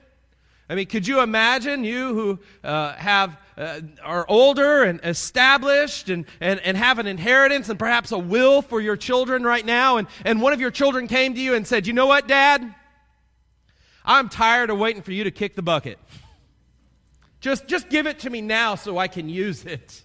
I 0.68 0.74
mean, 0.74 0.86
could 0.86 1.06
you 1.06 1.20
imagine 1.20 1.84
you 1.84 2.14
who 2.14 2.38
uh, 2.66 2.94
have 2.94 3.36
uh, 3.56 3.80
are 4.02 4.24
older 4.28 4.82
and 4.82 4.98
established 5.04 6.08
and, 6.08 6.24
and, 6.40 6.58
and 6.60 6.76
have 6.76 6.98
an 6.98 7.06
inheritance 7.06 7.68
and 7.68 7.78
perhaps 7.78 8.12
a 8.12 8.18
will 8.18 8.62
for 8.62 8.80
your 8.80 8.96
children 8.96 9.44
right 9.44 9.64
now, 9.64 9.98
and, 9.98 10.08
and 10.24 10.40
one 10.40 10.52
of 10.52 10.60
your 10.60 10.70
children 10.70 11.06
came 11.06 11.34
to 11.34 11.40
you 11.40 11.54
and 11.54 11.66
said, 11.66 11.86
You 11.86 11.92
know 11.92 12.06
what, 12.06 12.26
Dad? 12.26 12.74
I'm 14.04 14.28
tired 14.28 14.70
of 14.70 14.78
waiting 14.78 15.02
for 15.02 15.12
you 15.12 15.24
to 15.24 15.30
kick 15.30 15.54
the 15.54 15.62
bucket. 15.62 15.98
Just, 17.40 17.66
just 17.66 17.88
give 17.88 18.06
it 18.06 18.20
to 18.20 18.30
me 18.30 18.40
now 18.40 18.74
so 18.74 18.98
I 18.98 19.08
can 19.08 19.28
use 19.28 19.64
it. 19.64 20.02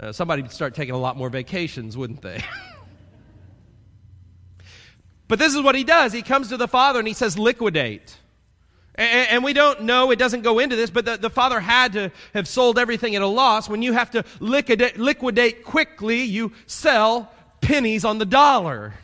Uh, 0.00 0.12
somebody 0.12 0.42
would 0.42 0.52
start 0.52 0.74
taking 0.74 0.94
a 0.94 0.98
lot 0.98 1.16
more 1.16 1.28
vacations, 1.28 1.96
wouldn't 1.96 2.22
they? 2.22 2.42
but 5.28 5.40
this 5.40 5.54
is 5.54 5.62
what 5.62 5.74
he 5.74 5.82
does. 5.82 6.12
He 6.12 6.22
comes 6.22 6.48
to 6.50 6.56
the 6.56 6.68
father 6.68 7.00
and 7.00 7.08
he 7.08 7.14
says, 7.14 7.36
Liquidate. 7.36 8.16
And, 8.98 9.30
and 9.30 9.44
we 9.44 9.52
don't 9.52 9.82
know, 9.82 10.10
it 10.10 10.18
doesn't 10.18 10.42
go 10.42 10.58
into 10.58 10.74
this, 10.74 10.90
but 10.90 11.04
the, 11.04 11.16
the 11.16 11.30
father 11.30 11.60
had 11.60 11.92
to 11.92 12.10
have 12.34 12.48
sold 12.48 12.78
everything 12.78 13.14
at 13.14 13.22
a 13.22 13.26
loss. 13.26 13.68
When 13.68 13.80
you 13.80 13.92
have 13.92 14.10
to 14.10 14.24
liquidate, 14.40 14.98
liquidate 14.98 15.64
quickly, 15.64 16.22
you 16.22 16.52
sell 16.66 17.32
pennies 17.60 18.04
on 18.04 18.18
the 18.18 18.26
dollar. 18.26 18.94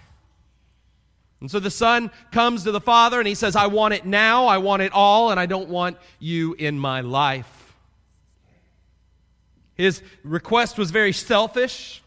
And 1.40 1.48
so 1.48 1.60
the 1.60 1.70
son 1.70 2.10
comes 2.32 2.64
to 2.64 2.72
the 2.72 2.80
father 2.80 3.20
and 3.20 3.28
he 3.28 3.36
says, 3.36 3.54
I 3.54 3.68
want 3.68 3.94
it 3.94 4.04
now, 4.04 4.46
I 4.46 4.58
want 4.58 4.82
it 4.82 4.92
all, 4.92 5.30
and 5.30 5.38
I 5.38 5.46
don't 5.46 5.68
want 5.68 5.96
you 6.18 6.54
in 6.54 6.76
my 6.76 7.00
life. 7.00 7.76
His 9.76 10.02
request 10.24 10.76
was 10.76 10.90
very 10.90 11.12
selfish. 11.12 12.02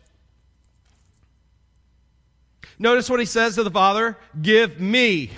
Notice 2.79 3.09
what 3.09 3.19
he 3.19 3.25
says 3.25 3.55
to 3.55 3.63
the 3.63 3.71
father 3.71 4.17
Give 4.41 4.79
me. 4.79 5.31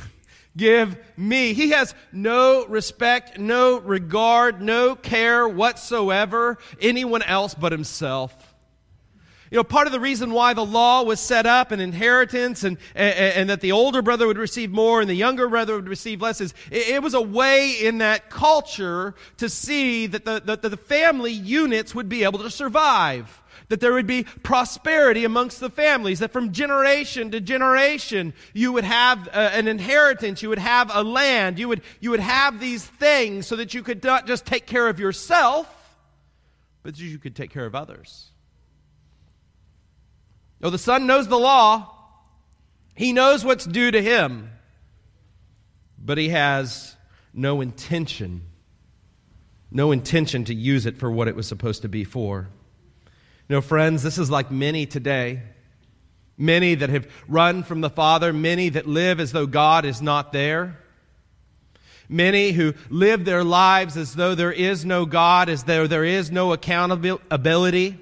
Give 0.58 0.98
me. 1.15 1.53
He 1.53 1.70
has 1.70 1.94
no 2.12 2.65
respect, 2.65 3.38
no 3.38 3.79
regard, 3.79 4.62
no 4.62 4.96
care 4.96 5.48
whatsoever, 5.48 6.58
anyone 6.82 7.22
else 7.22 7.53
but 7.53 7.72
himself. 7.72 8.50
You 9.51 9.56
know, 9.58 9.63
part 9.63 9.88
of 9.88 9.94
the 9.94 10.00
reason 10.00 10.32
why 10.32 10.53
the 10.53 10.65
law 10.65 11.01
was 11.01 11.20
set 11.20 11.48
up 11.48 11.72
and 11.72 11.82
inheritance 11.82 12.63
and, 12.63 12.77
and, 12.94 13.15
and, 13.15 13.50
that 13.50 13.62
the 13.62 13.72
older 13.72 14.03
brother 14.03 14.27
would 14.27 14.38
receive 14.38 14.70
more 14.70 15.01
and 15.01 15.10
the 15.10 15.15
younger 15.15 15.50
brother 15.50 15.75
would 15.75 15.89
receive 15.89 16.22
less 16.22 16.39
is 16.39 16.53
it, 16.70 16.88
it 16.89 17.03
was 17.03 17.15
a 17.15 17.22
way 17.22 17.72
in 17.72 17.98
that 17.98 18.29
culture 18.29 19.15
to 19.38 19.50
see 19.50 20.06
that 20.06 20.24
the, 20.24 20.39
that 20.41 20.62
the 20.62 20.77
family 20.77 21.32
units 21.32 21.96
would 21.96 22.08
be 22.08 22.24
able 22.24 22.39
to 22.39 22.51
survive. 22.51 23.38
That 23.69 23.79
there 23.79 23.93
would 23.93 24.07
be 24.07 24.23
prosperity 24.23 25.25
amongst 25.25 25.59
the 25.59 25.69
families, 25.69 26.19
that 26.19 26.31
from 26.31 26.51
generation 26.51 27.31
to 27.31 27.39
generation 27.39 28.33
you 28.53 28.71
would 28.73 28.83
have 28.83 29.27
uh, 29.27 29.51
an 29.53 29.67
inheritance, 29.67 30.41
you 30.41 30.49
would 30.49 30.59
have 30.59 30.91
a 30.93 31.03
land, 31.03 31.59
you 31.59 31.67
would, 31.67 31.81
you 31.99 32.09
would 32.09 32.19
have 32.19 32.59
these 32.59 32.83
things 32.83 33.47
so 33.47 33.55
that 33.55 33.73
you 33.73 33.83
could 33.83 34.03
not 34.03 34.25
just 34.25 34.45
take 34.45 34.65
care 34.65 34.88
of 34.88 34.99
yourself, 34.99 35.67
but 36.83 36.95
that 36.95 37.03
you 37.03 37.19
could 37.19 37.35
take 37.35 37.51
care 37.51 37.65
of 37.65 37.75
others. 37.75 38.31
No, 40.59 40.69
the 40.69 40.77
son 40.77 41.07
knows 41.07 41.27
the 41.27 41.39
law. 41.39 41.95
He 42.95 43.13
knows 43.13 43.45
what's 43.45 43.65
due 43.65 43.91
to 43.91 44.01
him. 44.01 44.49
But 45.97 46.17
he 46.17 46.29
has 46.29 46.95
no 47.33 47.61
intention, 47.61 48.41
no 49.71 49.91
intention 49.91 50.45
to 50.45 50.53
use 50.53 50.85
it 50.85 50.97
for 50.97 51.11
what 51.11 51.27
it 51.27 51.35
was 51.35 51.47
supposed 51.47 51.83
to 51.83 51.89
be 51.89 52.03
for. 52.03 52.49
You 53.50 53.56
know, 53.56 53.62
friends, 53.62 54.03
this 54.03 54.20
is 54.20 54.29
like 54.29 54.51
many 54.51 54.86
today. 54.86 55.41
Many 56.38 56.75
that 56.75 56.91
have 56.91 57.08
run 57.27 57.63
from 57.63 57.82
the 57.82 57.89
Father, 57.89 58.32
many 58.32 58.70
that 58.70 58.86
live 58.88 59.20
as 59.20 59.32
though 59.32 59.48
God 59.48 59.86
is 59.86 60.03
not 60.03 60.32
there. 60.32 60.77
Many 62.08 62.51
who 62.51 62.75
live 62.91 63.25
their 63.25 63.44
lives 63.44 63.98
as 63.98 64.13
though 64.13 64.36
there 64.36 64.51
is 64.51 64.86
no 64.86 65.08
God, 65.08 65.50
as 65.50 65.63
though 65.63 65.88
there 65.88 66.06
is 66.06 66.29
no 66.29 66.53
accountability. 66.53 67.98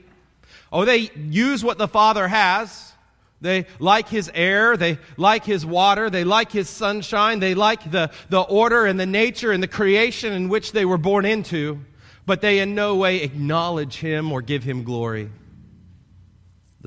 Oh, 0.69 0.83
they 0.83 1.11
use 1.15 1.63
what 1.63 1.77
the 1.77 1.87
Father 1.87 2.27
has. 2.27 2.91
They 3.39 3.67
like 3.79 4.09
His 4.09 4.29
air. 4.33 4.75
They 4.75 4.99
like 5.15 5.45
His 5.45 5.65
water. 5.65 6.09
They 6.09 6.25
like 6.25 6.51
His 6.51 6.69
sunshine. 6.69 7.39
They 7.39 7.55
like 7.55 7.89
the, 7.89 8.11
the 8.29 8.41
order 8.41 8.85
and 8.85 8.99
the 8.99 9.05
nature 9.05 9.53
and 9.53 9.63
the 9.63 9.67
creation 9.67 10.33
in 10.33 10.49
which 10.49 10.73
they 10.73 10.83
were 10.83 10.97
born 10.97 11.23
into. 11.23 11.79
But 12.25 12.41
they 12.41 12.59
in 12.59 12.75
no 12.75 12.97
way 12.97 13.21
acknowledge 13.21 13.95
Him 13.95 14.33
or 14.33 14.41
give 14.41 14.63
Him 14.63 14.83
glory. 14.83 15.29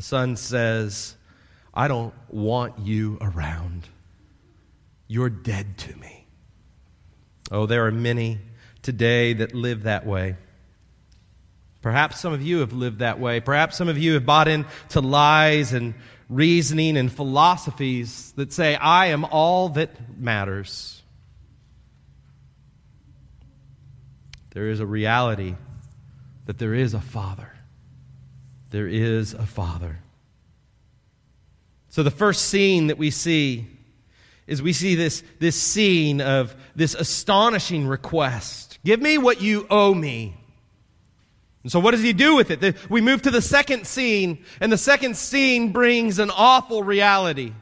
The 0.01 0.07
Son 0.07 0.37
says, 0.37 1.15
I 1.75 1.87
don't 1.87 2.15
want 2.31 2.79
you 2.79 3.19
around. 3.21 3.87
You're 5.09 5.29
dead 5.29 5.77
to 5.77 5.95
me. 5.95 6.27
Oh, 7.51 7.67
there 7.67 7.85
are 7.85 7.91
many 7.91 8.39
today 8.81 9.35
that 9.35 9.55
live 9.55 9.83
that 9.83 10.07
way. 10.07 10.37
Perhaps 11.83 12.19
some 12.19 12.33
of 12.33 12.41
you 12.41 12.61
have 12.61 12.73
lived 12.73 13.01
that 13.01 13.21
way. 13.21 13.41
Perhaps 13.41 13.77
some 13.77 13.89
of 13.89 13.99
you 13.99 14.15
have 14.15 14.25
bought 14.25 14.49
into 14.49 15.03
lies 15.03 15.75
and 15.75 15.93
reasoning 16.31 16.97
and 16.97 17.13
philosophies 17.13 18.33
that 18.37 18.55
say, 18.55 18.77
I 18.77 19.09
am 19.09 19.27
all 19.27 19.69
that 19.69 19.91
matters. 20.19 21.03
There 24.55 24.71
is 24.71 24.81
a 24.81 24.87
reality 24.87 25.57
that 26.47 26.57
there 26.57 26.73
is 26.73 26.95
a 26.95 27.01
Father. 27.03 27.53
There 28.71 28.89
is 28.89 29.35
a 29.35 29.47
Father. 29.47 29.99
So 31.89 32.03
the 32.03 32.11
first 32.11 32.47
scene 32.47 32.87
that 32.87 32.99
we 32.99 33.11
see 33.11 33.67
is 34.47 34.63
we 34.63 34.73
see 34.73 34.95
this, 34.95 35.23
this 35.39 35.61
scene 35.61 36.21
of 36.21 36.55
this 36.75 36.95
astonishing 36.95 37.87
request 37.87 38.71
Give 38.85 39.01
me 39.01 39.19
what 39.19 39.43
you 39.43 39.67
owe 39.69 39.93
me. 39.93 40.35
And 41.63 41.71
so 41.71 41.81
what 41.81 41.91
does 41.91 42.03
he 42.03 42.15
do 42.15 42.37
with 42.37 42.51
it? 42.51 42.77
We 42.89 43.03
move 43.03 43.23
to 43.23 43.31
the 43.31 43.43
second 43.43 43.87
scene, 43.87 44.45
and 44.61 44.73
the 44.73 44.79
second 44.79 45.17
scene 45.17 45.73
brings 45.73 46.19
an 46.19 46.31
awful 46.31 46.83
reality. 46.83 47.53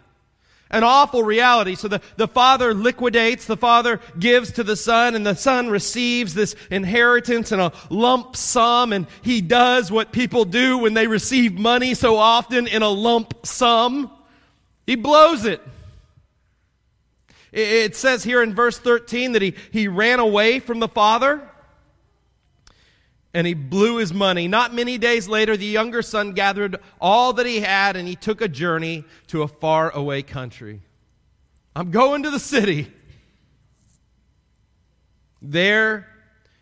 An 0.71 0.85
awful 0.85 1.23
reality. 1.23 1.75
So 1.77 1.89
the, 1.89 2.03
the 2.17 2.29
father 2.29 2.75
liquidates, 2.75 3.47
the 3.47 3.57
father 3.57 4.01
gives 4.19 4.53
to 4.53 4.65
the 4.65 4.77
son, 4.77 5.15
and 5.15 5.27
the 5.27 5.35
son 5.35 5.71
receives 5.71 6.35
this 6.35 6.55
inheritance 6.71 7.53
in 7.53 7.61
a 7.61 7.73
lump 7.89 8.37
sum, 8.37 8.93
and 8.93 9.07
he 9.23 9.41
does 9.41 9.91
what 9.91 10.13
people 10.13 10.45
do 10.45 10.79
when 10.79 10.93
they 10.93 11.07
receive 11.07 11.55
money 11.55 11.95
so 11.95 12.17
often 12.17 12.67
in 12.67 12.83
a 12.83 12.89
lump 12.89 13.47
sum. 13.47 14.11
He 14.87 14.95
blows 14.95 15.47
it. 15.47 15.63
It 17.51 17.97
says 17.97 18.23
here 18.23 18.43
in 18.43 18.55
verse 18.55 18.79
13 18.79 19.33
that 19.33 19.41
he, 19.41 19.55
he 19.73 19.89
ran 19.89 20.21
away 20.21 20.61
from 20.61 20.81
the 20.81 20.89
father 20.89 21.48
and 23.35 23.47
he 23.47 23.55
blew 23.55 23.97
his 23.97 24.13
money. 24.13 24.49
Not 24.49 24.75
many 24.75 24.99
days 24.99 25.29
later, 25.29 25.57
the 25.57 25.67
younger 25.67 26.03
son 26.03 26.33
gathered 26.33 26.77
all 27.01 27.33
that 27.35 27.47
he 27.47 27.61
had 27.61 27.97
and 27.97 28.09
he 28.09 28.17
took 28.17 28.41
a 28.41 28.49
journey 28.49 29.05
to 29.29 29.43
a 29.43 29.49
faraway 29.49 30.23
country. 30.23 30.81
I'm 31.77 31.91
going 31.91 32.23
to 32.25 32.31
the 32.31 32.41
city. 32.41 32.93
There, 35.41 36.09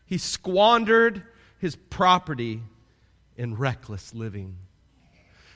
he 0.04 0.18
squandered 0.18 1.22
his 1.58 1.76
property 1.76 2.62
in 3.36 3.54
reckless 3.56 4.14
living. 4.14 4.56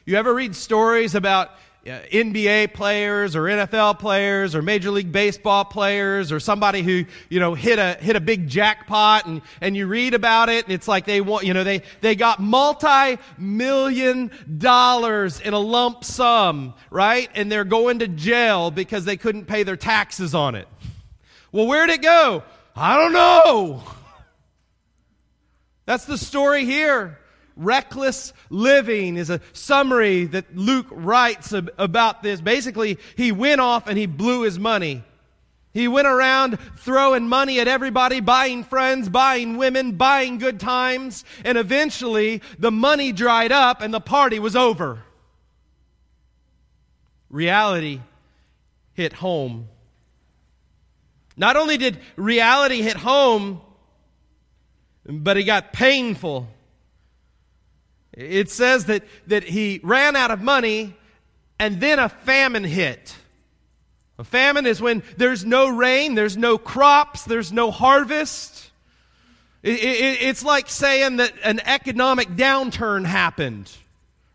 You 0.07 0.17
ever 0.17 0.35
read 0.35 0.57
stories 0.57 1.15
about 1.15 1.51
Uh, 1.87 2.01
NBA 2.13 2.75
players 2.75 3.35
or 3.35 3.45
NFL 3.45 3.99
players 3.99 4.55
or 4.55 4.61
Major 4.61 4.91
League 4.91 5.11
Baseball 5.11 5.65
players 5.65 6.31
or 6.31 6.39
somebody 6.39 6.83
who, 6.83 7.07
you 7.31 7.41
know, 7.41 7.55
hit 7.55 7.79
a, 7.79 7.95
hit 7.95 8.17
a 8.17 8.21
big 8.21 8.49
jackpot 8.49 9.25
and, 9.25 9.41
and 9.63 9.75
you 9.75 9.87
read 9.87 10.13
about 10.13 10.51
it 10.51 10.67
and 10.67 10.75
it's 10.75 10.87
like 10.87 11.07
they 11.07 11.23
want, 11.23 11.47
you 11.47 11.55
know, 11.55 11.65
they, 11.65 11.81
they 12.03 12.15
got 12.15 12.39
multi-million 12.39 14.31
dollars 14.59 15.41
in 15.41 15.55
a 15.55 15.59
lump 15.59 16.05
sum, 16.05 16.75
right? 16.91 17.31
And 17.35 17.51
they're 17.51 17.65
going 17.65 18.01
to 18.01 18.09
jail 18.09 18.71
because 18.71 19.07
they 19.07 19.17
couldn't 19.17 19.47
pay 19.47 19.63
their 19.63 19.79
taxes 19.79 20.35
on 20.35 20.57
it. 20.57 20.69
Well, 21.51 21.67
where'd 21.67 21.89
it 21.89 22.03
go? 22.03 22.43
I 22.77 22.99
don't 22.99 23.15
know. 23.15 23.83
That's 25.87 26.05
the 26.05 26.19
story 26.19 26.67
here. 26.67 27.20
Reckless 27.63 28.33
living 28.49 29.19
is 29.19 29.29
a 29.29 29.43
summary 29.53 30.25
that 30.25 30.57
Luke 30.57 30.87
writes 30.91 31.53
about 31.53 32.23
this. 32.23 32.41
Basically, 32.41 32.99
he 33.19 33.33
went 33.33 33.61
off 33.61 33.87
and 33.87 33.99
he 33.99 34.07
blew 34.07 34.45
his 34.45 34.59
money. 34.59 35.05
He 35.75 35.87
went 35.87 36.09
around 36.09 36.59
throwing 36.79 37.29
money 37.29 37.61
at 37.61 37.69
everybody, 37.69 38.21
buying 38.21 38.65
friends, 38.65 39.11
buying 39.11 39.59
women, 39.59 39.93
buying 39.93 40.39
good 40.39 40.59
times, 40.59 41.23
and 41.45 41.59
eventually 41.59 42.41
the 42.59 42.71
money 42.71 43.13
dried 43.13 43.53
up 43.53 43.83
and 43.83 43.93
the 43.93 44.01
party 44.01 44.39
was 44.39 44.57
over. 44.57 45.03
reality 47.29 48.01
hit 48.95 49.13
home. 49.13 49.69
Not 51.37 51.57
only 51.57 51.77
did 51.77 51.99
reality 52.17 52.81
hit 52.81 52.97
home, 52.97 53.61
but 55.05 55.37
it 55.37 55.45
got 55.45 55.75
painful. 55.75 56.49
It 58.21 58.51
says 58.51 58.85
that, 58.87 59.03
that 59.29 59.45
he 59.45 59.81
ran 59.83 60.15
out 60.15 60.31
of 60.31 60.43
money 60.43 60.95
and 61.59 61.81
then 61.81 61.99
a 61.99 62.11
famine 62.11 62.65
hit. 62.65 63.17
A 64.19 64.25
famine 64.25 64.67
is 64.67 64.81
when 64.81 65.03
there's 65.17 65.47
no 65.47 65.71
rain, 65.71 66.15
there's 66.15 66.37
no 66.37 66.59
crops, 66.59 67.25
there's 67.25 67.51
no 67.51 67.71
harvest. 67.71 68.71
It, 69.63 69.79
it, 69.83 70.23
it's 70.23 70.45
like 70.45 70.69
saying 70.69 71.17
that 71.17 71.33
an 71.43 71.61
economic 71.65 72.29
downturn 72.29 73.07
happened, 73.07 73.75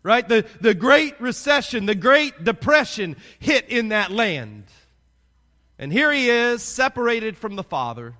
right? 0.02 0.28
The, 0.28 0.44
the 0.60 0.74
Great 0.74 1.20
Recession, 1.20 1.86
the 1.86 1.94
Great 1.94 2.42
Depression 2.42 3.14
hit 3.38 3.68
in 3.68 3.90
that 3.90 4.10
land. 4.10 4.64
And 5.78 5.92
here 5.92 6.10
he 6.10 6.28
is, 6.28 6.62
separated 6.62 7.36
from 7.36 7.54
the 7.54 7.62
Father, 7.62 8.14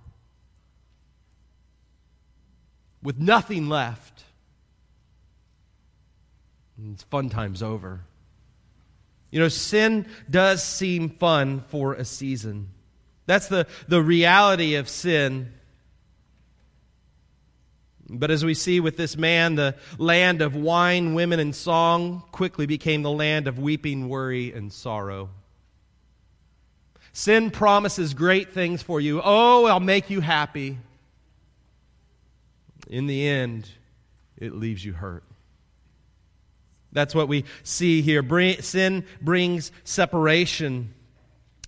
with 3.03 3.19
nothing 3.19 3.69
left. 3.69 4.16
It's 6.93 7.03
fun 7.05 7.31
time's 7.31 7.63
over. 7.63 8.01
You 9.31 9.41
know, 9.41 9.49
sin 9.49 10.07
does 10.31 10.63
seem 10.63 11.11
fun 11.11 11.65
for 11.69 11.95
a 11.95 12.05
season. 12.05 12.69
That's 13.27 13.49
the, 13.49 13.67
the 13.89 14.03
reality 14.03 14.77
of 14.77 14.89
sin. 14.89 15.53
But 18.09 18.31
as 18.31 18.45
we 18.45 18.55
see 18.55 18.79
with 18.79 18.97
this 18.97 19.17
man, 19.17 19.57
the 19.57 19.75
land 19.99 20.43
of 20.43 20.55
wine, 20.55 21.15
women, 21.15 21.41
and 21.41 21.55
song 21.55 22.23
quickly 22.31 22.67
became 22.67 23.03
the 23.03 23.11
land 23.11 23.49
of 23.49 23.59
weeping, 23.59 24.09
worry, 24.09 24.53
and 24.53 24.73
sorrow. 24.73 25.31
Sin 27.13 27.51
promises 27.51 28.15
great 28.15 28.53
things 28.53 28.83
for 28.83 29.01
you. 29.01 29.21
Oh, 29.25 29.65
I'll 29.65 29.81
make 29.81 30.09
you 30.09 30.21
happy. 30.21 30.79
In 32.89 33.07
the 33.07 33.27
end, 33.27 33.69
it 34.37 34.55
leaves 34.55 34.85
you 34.85 34.93
hurt. 34.93 35.25
That's 36.97 37.15
what 37.15 37.29
we 37.29 37.45
see 37.63 38.01
here. 38.01 38.25
Sin 38.63 39.05
brings 39.21 39.71
separation. 39.85 40.95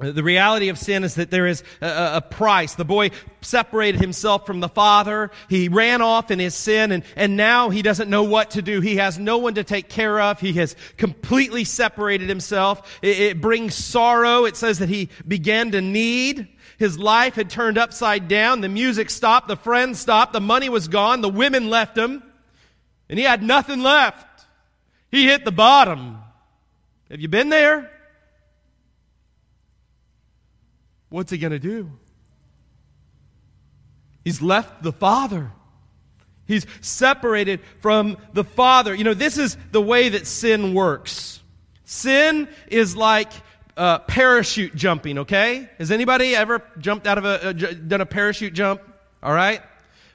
The 0.00 0.22
reality 0.22 0.70
of 0.70 0.78
sin 0.78 1.04
is 1.04 1.16
that 1.16 1.30
there 1.30 1.46
is 1.46 1.62
a, 1.82 2.22
price. 2.22 2.76
The 2.76 2.84
boy 2.86 3.10
separated 3.42 4.00
himself 4.00 4.46
from 4.46 4.60
the 4.60 4.70
father. 4.70 5.30
He 5.50 5.68
ran 5.68 6.00
off 6.00 6.30
in 6.30 6.38
his 6.38 6.54
sin 6.54 6.92
and, 6.92 7.04
and 7.14 7.36
now 7.36 7.68
he 7.68 7.82
doesn't 7.82 8.08
know 8.08 8.22
what 8.22 8.52
to 8.52 8.62
do. 8.62 8.80
He 8.80 8.96
has 8.96 9.18
no 9.18 9.36
one 9.36 9.56
to 9.56 9.64
take 9.64 9.90
care 9.90 10.18
of. 10.18 10.40
He 10.40 10.54
has 10.54 10.74
completely 10.96 11.64
separated 11.64 12.30
himself. 12.30 12.98
It, 13.02 13.18
it 13.18 13.40
brings 13.42 13.74
sorrow. 13.74 14.46
It 14.46 14.56
says 14.56 14.78
that 14.78 14.88
he 14.88 15.10
began 15.26 15.72
to 15.72 15.82
need. 15.82 16.48
His 16.78 16.98
life 16.98 17.34
had 17.34 17.50
turned 17.50 17.76
upside 17.76 18.28
down. 18.28 18.62
The 18.62 18.70
music 18.70 19.10
stopped. 19.10 19.48
The 19.48 19.56
friends 19.56 20.00
stopped. 20.00 20.32
The 20.32 20.40
money 20.40 20.70
was 20.70 20.88
gone. 20.88 21.20
The 21.20 21.28
women 21.28 21.68
left 21.68 21.98
him. 21.98 22.22
And 23.10 23.18
he 23.18 23.26
had 23.26 23.42
nothing 23.42 23.82
left. 23.82 24.27
He 25.10 25.26
hit 25.26 25.44
the 25.44 25.52
bottom. 25.52 26.18
Have 27.10 27.20
you 27.20 27.28
been 27.28 27.48
there? 27.48 27.90
What's 31.08 31.30
he 31.30 31.38
going 31.38 31.52
to 31.52 31.58
do? 31.58 31.90
He's 34.24 34.42
left 34.42 34.82
the 34.82 34.92
Father. 34.92 35.50
He's 36.46 36.66
separated 36.80 37.60
from 37.80 38.18
the 38.32 38.44
Father. 38.44 38.94
You 38.94 39.04
know, 39.04 39.14
this 39.14 39.38
is 39.38 39.56
the 39.72 39.80
way 39.80 40.10
that 40.10 40.26
sin 40.26 40.74
works. 40.74 41.40
Sin 41.84 42.48
is 42.66 42.94
like 42.96 43.32
uh, 43.76 44.00
parachute 44.00 44.74
jumping, 44.74 45.18
okay? 45.18 45.70
Has 45.78 45.90
anybody 45.90 46.34
ever 46.36 46.62
jumped 46.78 47.06
out 47.06 47.16
of 47.16 47.24
a, 47.24 47.48
uh, 47.48 47.52
done 47.52 48.00
a 48.00 48.06
parachute 48.06 48.52
jump? 48.52 48.82
All 49.22 49.32
right? 49.32 49.62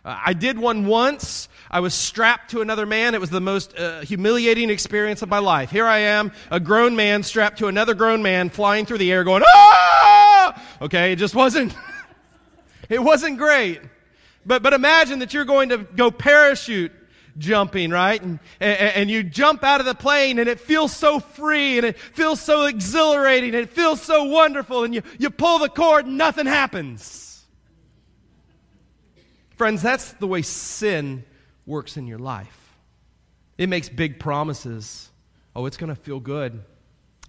Uh, 0.05 0.19
I 0.25 0.33
did 0.33 0.59
one 0.59 0.85
once. 0.85 1.47
I 1.71 1.79
was 1.79 1.93
strapped 1.93 2.51
to 2.51 2.61
another 2.61 2.85
man. 2.85 3.15
It 3.15 3.21
was 3.21 3.29
the 3.29 3.41
most 3.41 3.77
uh, 3.77 4.01
humiliating 4.01 4.69
experience 4.69 5.21
of 5.21 5.29
my 5.29 5.39
life. 5.39 5.71
Here 5.71 5.85
I 5.85 5.99
am, 5.99 6.31
a 6.51 6.59
grown 6.59 6.95
man 6.95 7.23
strapped 7.23 7.59
to 7.59 7.67
another 7.67 7.93
grown 7.93 8.21
man, 8.21 8.49
flying 8.49 8.85
through 8.85 8.99
the 8.99 9.11
air, 9.11 9.23
going, 9.23 9.43
ah! 9.45 10.61
Okay, 10.81 11.13
it 11.13 11.15
just 11.15 11.35
wasn't, 11.35 11.75
it 12.89 13.01
wasn't 13.01 13.37
great. 13.37 13.81
But, 14.45 14.61
but 14.61 14.73
imagine 14.73 15.19
that 15.19 15.33
you're 15.33 15.45
going 15.45 15.69
to 15.69 15.77
go 15.77 16.11
parachute 16.11 16.91
jumping, 17.37 17.89
right? 17.89 18.21
And, 18.21 18.39
and, 18.59 18.95
and, 18.95 19.09
you 19.09 19.23
jump 19.23 19.63
out 19.63 19.79
of 19.79 19.87
the 19.87 19.95
plane 19.95 20.37
and 20.37 20.47
it 20.47 20.59
feels 20.59 20.95
so 20.95 21.19
free 21.19 21.77
and 21.77 21.85
it 21.85 21.97
feels 21.97 22.39
so 22.39 22.65
exhilarating 22.65 23.55
and 23.55 23.63
it 23.63 23.69
feels 23.69 24.01
so 24.01 24.25
wonderful 24.25 24.83
and 24.83 24.93
you, 24.93 25.01
you 25.17 25.31
pull 25.31 25.57
the 25.59 25.69
cord 25.69 26.05
and 26.05 26.17
nothing 26.17 26.45
happens. 26.45 27.32
Friends, 29.55 29.81
that's 29.81 30.13
the 30.13 30.27
way 30.27 30.41
sin 30.41 31.23
works 31.65 31.97
in 31.97 32.07
your 32.07 32.19
life. 32.19 32.75
It 33.57 33.69
makes 33.69 33.89
big 33.89 34.19
promises. 34.19 35.09
Oh, 35.55 35.65
it's 35.65 35.77
going 35.77 35.93
to 35.93 36.01
feel 36.01 36.19
good. 36.19 36.63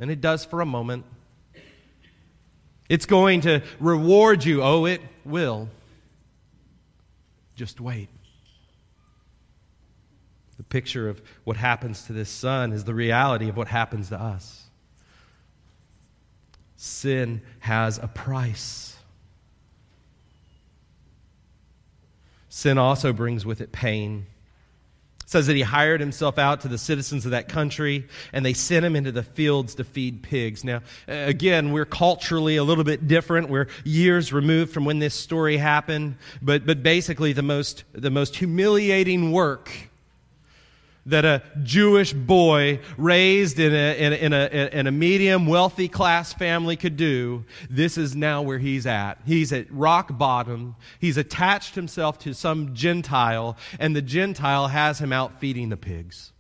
And 0.01 0.11
it 0.11 0.21
does 0.21 0.45
for 0.45 0.61
a 0.61 0.67
moment. 0.67 1.05
It's 2.89 3.07
going 3.07 3.43
to 3.43 3.63
reward 3.79 4.45
you. 4.45 4.63
Oh, 4.63 4.87
it 4.87 5.01
will. 5.25 5.69
Just 7.57 7.81
wait. 7.81 8.09
The 10.57 10.65
picture 10.65 11.09
of 11.09 11.21
what 11.45 11.57
happens 11.57 12.05
to 12.05 12.13
this 12.13 12.31
son 12.31 12.73
is 12.73 12.85
the 12.85 12.95
reality 12.95 13.49
of 13.49 13.57
what 13.57 13.69
happens 13.69 14.09
to 14.11 14.21
us. 14.21 14.63
Sin 16.77 17.43
has 17.61 17.99
a 17.99 18.09
price. 18.09 18.94
Sin 22.55 22.79
also 22.79 23.13
brings 23.13 23.45
with 23.45 23.61
it 23.61 23.73
pain. 23.73 24.27
It 25.25 25.29
says 25.29 25.49
that 25.49 25.57
he 25.57 25.63
hired 25.63 25.99
himself 26.01 26.39
out 26.39 26.61
to 26.61 26.69
the 26.69 26.79
citizens 26.79 27.25
of 27.25 27.33
that 27.33 27.49
country 27.49 28.07
and 28.33 28.47
they 28.47 28.53
sent 28.53 28.87
him 28.87 28.95
into 28.95 29.11
the 29.11 29.25
fields 29.25 29.75
to 29.75 29.83
feed 29.83 30.23
pigs. 30.23 30.63
Now, 30.63 30.83
again, 31.09 31.73
we're 31.73 31.85
culturally 31.85 32.55
a 32.55 32.63
little 32.63 32.85
bit 32.85 33.09
different. 33.09 33.49
We're 33.49 33.67
years 33.83 34.33
removed 34.33 34.73
from 34.73 34.85
when 34.85 35.01
this 35.01 35.17
story 35.17 35.57
happened, 35.57 36.15
but, 36.41 36.65
but 36.65 36.85
basically 36.85 37.33
the 37.33 37.43
most, 37.43 37.83
the 37.93 38.09
most 38.09 38.37
humiliating 38.37 39.33
work 39.33 39.73
that 41.07 41.25
a 41.25 41.43
Jewish 41.63 42.13
boy 42.13 42.81
raised 42.97 43.59
in 43.59 43.73
a, 43.73 43.99
in 43.99 44.13
a, 44.13 44.17
in 44.17 44.33
a, 44.33 44.69
in 44.73 44.87
a 44.87 44.93
medium 44.93 45.47
wealthy 45.47 45.89
class 45.89 46.33
family 46.33 46.77
could 46.77 46.97
do, 46.97 47.45
this 47.71 47.97
is 47.99 48.15
now 48.15 48.43
where 48.43 48.59
he's 48.59 48.87
at. 48.87 49.19
He's 49.25 49.53
at 49.53 49.71
rock 49.73 50.17
bottom. 50.19 50.77
He's 50.99 51.17
attached 51.17 51.75
himself 51.75 52.19
to 52.21 52.35
some 52.35 52.75
Gentile, 52.75 53.57
and 53.79 53.95
the 53.95 54.03
Gentile 54.03 54.69
has 54.69 54.99
him 54.99 55.13
out 55.13 55.41
feeding 55.41 55.69
the 55.69 55.77
pigs. 55.77 56.34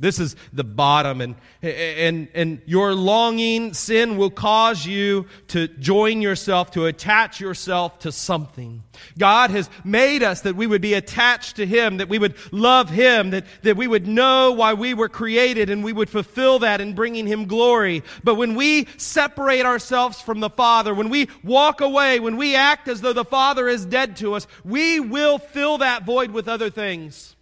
This 0.00 0.20
is 0.20 0.36
the 0.52 0.62
bottom. 0.62 1.20
And, 1.20 1.34
and, 1.60 2.28
and 2.32 2.60
your 2.66 2.94
longing, 2.94 3.74
sin 3.74 4.16
will 4.16 4.30
cause 4.30 4.86
you 4.86 5.26
to 5.48 5.66
join 5.66 6.22
yourself, 6.22 6.70
to 6.72 6.86
attach 6.86 7.40
yourself 7.40 7.98
to 8.00 8.12
something. 8.12 8.84
God 9.18 9.50
has 9.50 9.68
made 9.84 10.22
us 10.22 10.42
that 10.42 10.54
we 10.54 10.68
would 10.68 10.82
be 10.82 10.94
attached 10.94 11.56
to 11.56 11.66
Him, 11.66 11.96
that 11.96 12.08
we 12.08 12.20
would 12.20 12.36
love 12.52 12.90
Him, 12.90 13.30
that, 13.30 13.44
that 13.62 13.76
we 13.76 13.88
would 13.88 14.06
know 14.06 14.52
why 14.52 14.74
we 14.74 14.94
were 14.94 15.08
created 15.08 15.68
and 15.68 15.82
we 15.82 15.92
would 15.92 16.10
fulfill 16.10 16.60
that 16.60 16.80
in 16.80 16.94
bringing 16.94 17.26
Him 17.26 17.46
glory. 17.46 18.04
But 18.22 18.36
when 18.36 18.54
we 18.54 18.86
separate 18.98 19.66
ourselves 19.66 20.20
from 20.20 20.38
the 20.38 20.50
Father, 20.50 20.94
when 20.94 21.08
we 21.08 21.28
walk 21.42 21.80
away, 21.80 22.20
when 22.20 22.36
we 22.36 22.54
act 22.54 22.86
as 22.86 23.00
though 23.00 23.12
the 23.12 23.24
Father 23.24 23.66
is 23.66 23.84
dead 23.84 24.16
to 24.18 24.34
us, 24.34 24.46
we 24.64 25.00
will 25.00 25.38
fill 25.38 25.78
that 25.78 26.04
void 26.04 26.30
with 26.30 26.46
other 26.46 26.70
things. 26.70 27.34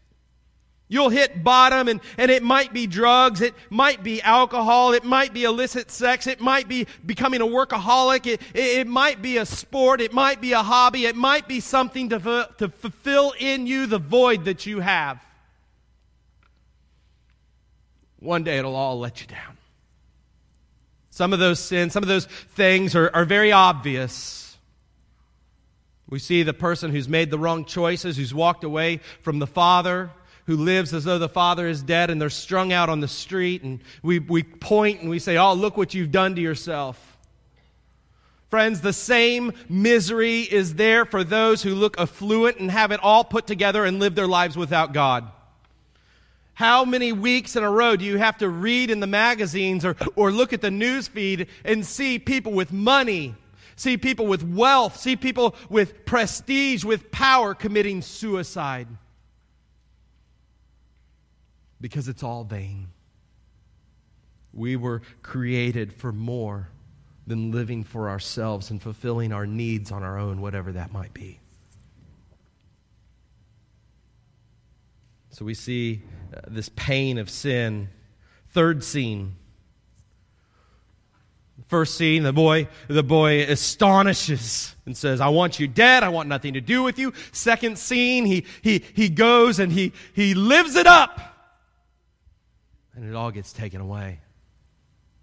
You'll 0.88 1.09
hit 1.09 1.42
bottom 1.42 1.88
and, 1.88 2.01
and 2.16 2.31
it 2.31 2.44
might 2.44 2.72
be 2.72 2.87
drugs, 2.87 3.40
it 3.40 3.55
might 3.70 4.05
be 4.05 4.22
alcohol, 4.22 4.92
it 4.92 5.05
might 5.05 5.35
be 5.35 5.42
illicit 5.42 5.90
sex, 5.90 6.29
it 6.29 6.40
might 6.40 6.68
be 6.68 6.87
becoming 7.05 7.40
a 7.40 7.46
workaholic, 7.46 8.27
it, 8.27 8.40
it, 8.55 8.79
it 8.79 8.87
might 8.87 9.20
be 9.20 9.38
a 9.38 9.46
sport, 9.46 10.01
it 10.01 10.12
might 10.12 10.40
be 10.40 10.53
a 10.53 10.62
hobby, 10.62 11.07
it 11.07 11.16
might 11.16 11.49
be 11.49 11.59
something 11.59 12.11
to, 12.11 12.49
to 12.59 12.68
fulfill 12.68 13.35
in 13.40 13.66
you 13.66 13.87
the 13.87 13.99
void 13.99 14.44
that 14.44 14.64
you 14.64 14.79
have. 14.79 15.20
One 18.20 18.44
day 18.44 18.59
it'll 18.59 18.77
all 18.77 19.01
let 19.01 19.20
you 19.20 19.27
down. 19.27 19.57
Some 21.11 21.33
of 21.33 21.40
those 21.40 21.59
sins, 21.59 21.94
some 21.94 22.05
of 22.05 22.09
those 22.09 22.27
things 22.27 22.94
are, 22.94 23.11
are 23.12 23.25
very 23.25 23.51
obvious. 23.51 24.57
We 26.09 26.20
see 26.20 26.44
the 26.44 26.55
person 26.55 26.92
who's 26.92 27.09
made 27.09 27.33
the 27.33 27.38
wrong 27.38 27.64
choices, 27.64 28.16
who's 28.16 28.33
walked 28.33 28.62
away 28.62 29.01
from 29.22 29.40
the 29.40 29.46
Father 29.49 30.11
who 30.47 30.57
lives 30.57 30.95
as 30.95 31.05
though 31.05 31.19
the 31.19 31.29
father 31.29 31.67
is 31.67 31.83
dead 31.83 32.09
and 32.09 32.21
they're 32.21 32.31
strung 32.31 32.73
out 32.73 32.89
on 32.89 33.01
the 33.01 33.09
street 33.09 33.63
and 33.63 33.81
we, 34.03 34.19
we 34.19 34.43
point 34.43 35.01
and 35.01 35.11
we 35.11 35.19
say, 35.19 35.37
Oh, 35.37 35.55
look 35.55 35.77
what 35.77 35.93
you've 35.93 36.13
done 36.13 36.35
to 36.37 36.41
yourself. 36.41 37.17
Friends, 38.49 38.81
the 38.81 38.93
same 38.93 39.53
misery 39.69 40.43
is 40.43 40.75
there 40.77 41.05
for 41.05 41.25
those 41.25 41.63
who 41.63 41.75
look 41.75 41.99
affluent 41.99 42.59
and 42.59 42.71
have 42.71 42.93
it 42.93 43.01
all 43.03 43.25
put 43.25 43.47
together 43.47 43.85
and 43.85 43.99
live 43.99 44.15
their 44.15 44.29
lives 44.29 44.57
without 44.57 44.93
God. 44.93 45.29
How 46.55 46.85
many 46.85 47.13
weeks 47.13 47.57
in 47.57 47.65
a 47.65 47.71
row 47.71 47.97
do 47.97 48.05
you 48.05 48.17
have 48.17 48.39
to 48.39 48.49
read 48.49 48.91
in 48.91 49.01
the 49.01 49.07
magazines 49.07 49.85
or, 49.85 49.97
or 50.15 50.31
look 50.31 50.53
at 50.53 50.63
the 50.63 50.71
news 50.71 51.09
feed 51.09 51.49
and 51.65 51.85
see 51.85 52.19
people 52.19 52.53
with 52.53 52.73
money, 52.73 53.35
see 53.75 53.99
people 53.99 54.27
with 54.27 54.45
wealth, 54.45 54.97
see 54.97 55.17
people 55.17 55.57
with 55.69 56.07
prestige, 56.07 56.85
with 56.85 57.11
power 57.11 57.53
committing 57.53 58.01
suicide? 58.01 58.87
Because 61.81 62.09
it's 62.09 62.23
all 62.23 62.45
vain. 62.45 62.89
We 64.53 64.77
were 64.77 65.03
created 65.23 65.93
for 65.93 66.12
more 66.12 66.69
than 67.27 67.51
living 67.51 67.85
for 67.85 68.09
ourselves 68.09 68.71
and 68.71 68.81
fulfilling 68.81 69.33
our 69.33 69.47
needs 69.47 69.93
on 69.93 70.03
our 70.03 70.19
own, 70.19 70.41
whatever 70.41 70.73
that 70.73 70.93
might 70.93 71.12
be. 71.12 71.41
So 75.31 75.45
we 75.45 75.53
see 75.53 76.03
uh, 76.35 76.41
this 76.49 76.71
pain 76.71 77.19
of 77.19 77.29
sin. 77.29 77.91
Third 78.51 78.83
scene. 78.83 79.37
First 81.69 81.97
scene, 81.97 82.23
the 82.23 82.33
boy, 82.33 82.69
the 82.89 83.03
boy 83.03 83.43
astonishes 83.43 84.75
and 84.87 84.97
says, 84.97 85.21
I 85.21 85.29
want 85.29 85.61
you 85.61 85.67
dead. 85.67 86.03
I 86.03 86.09
want 86.09 86.29
nothing 86.29 86.55
to 86.55 86.61
do 86.62 86.83
with 86.83 86.99
you. 86.99 87.12
Second 87.33 87.77
scene, 87.79 88.25
he, 88.25 88.47
he, 88.62 88.83
he 88.95 89.11
goes 89.11 89.59
and 89.59 89.73
he, 89.73 89.93
he 90.15 90.33
lives 90.33 90.75
it 90.75 90.87
up. 90.87 91.36
And 92.97 93.09
it 93.09 93.15
all 93.15 93.31
gets 93.31 93.53
taken 93.53 93.81
away. 93.81 94.21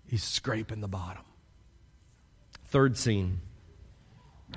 He's 0.08 0.24
scraping 0.24 0.80
the 0.80 0.88
bottom. 0.88 1.24
Third 2.66 2.98
scene, 2.98 3.42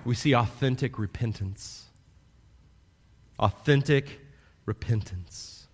we 0.05 0.15
see 0.15 0.35
authentic 0.35 0.99
repentance. 0.99 1.87
Authentic 3.39 4.21
repentance. 4.67 5.67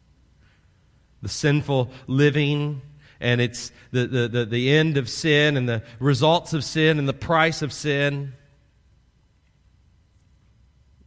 The 1.21 1.29
sinful 1.29 1.91
living 2.07 2.83
and 3.21 3.41
it's 3.41 3.71
the, 3.93 4.09
the, 4.09 4.29
the, 4.29 4.45
the, 4.45 4.71
end 4.71 4.97
of 4.97 5.09
sin 5.09 5.57
and 5.57 5.69
the 5.69 5.85
results 6.01 6.55
of 6.55 6.65
sin 6.65 6.99
and 6.99 7.09
the 7.09 7.13
price 7.13 7.63
of 7.63 7.73
sin 7.73 8.33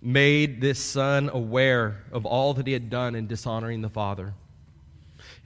made 0.01 0.61
this 0.61 0.79
son 0.79 1.29
aware 1.33 2.05
of 2.13 2.25
all 2.25 2.53
that 2.53 2.67
he 2.67 2.73
had 2.73 2.89
done 2.89 3.15
in 3.15 3.27
dishonoring 3.27 3.81
the 3.81 3.89
Father. 3.89 4.33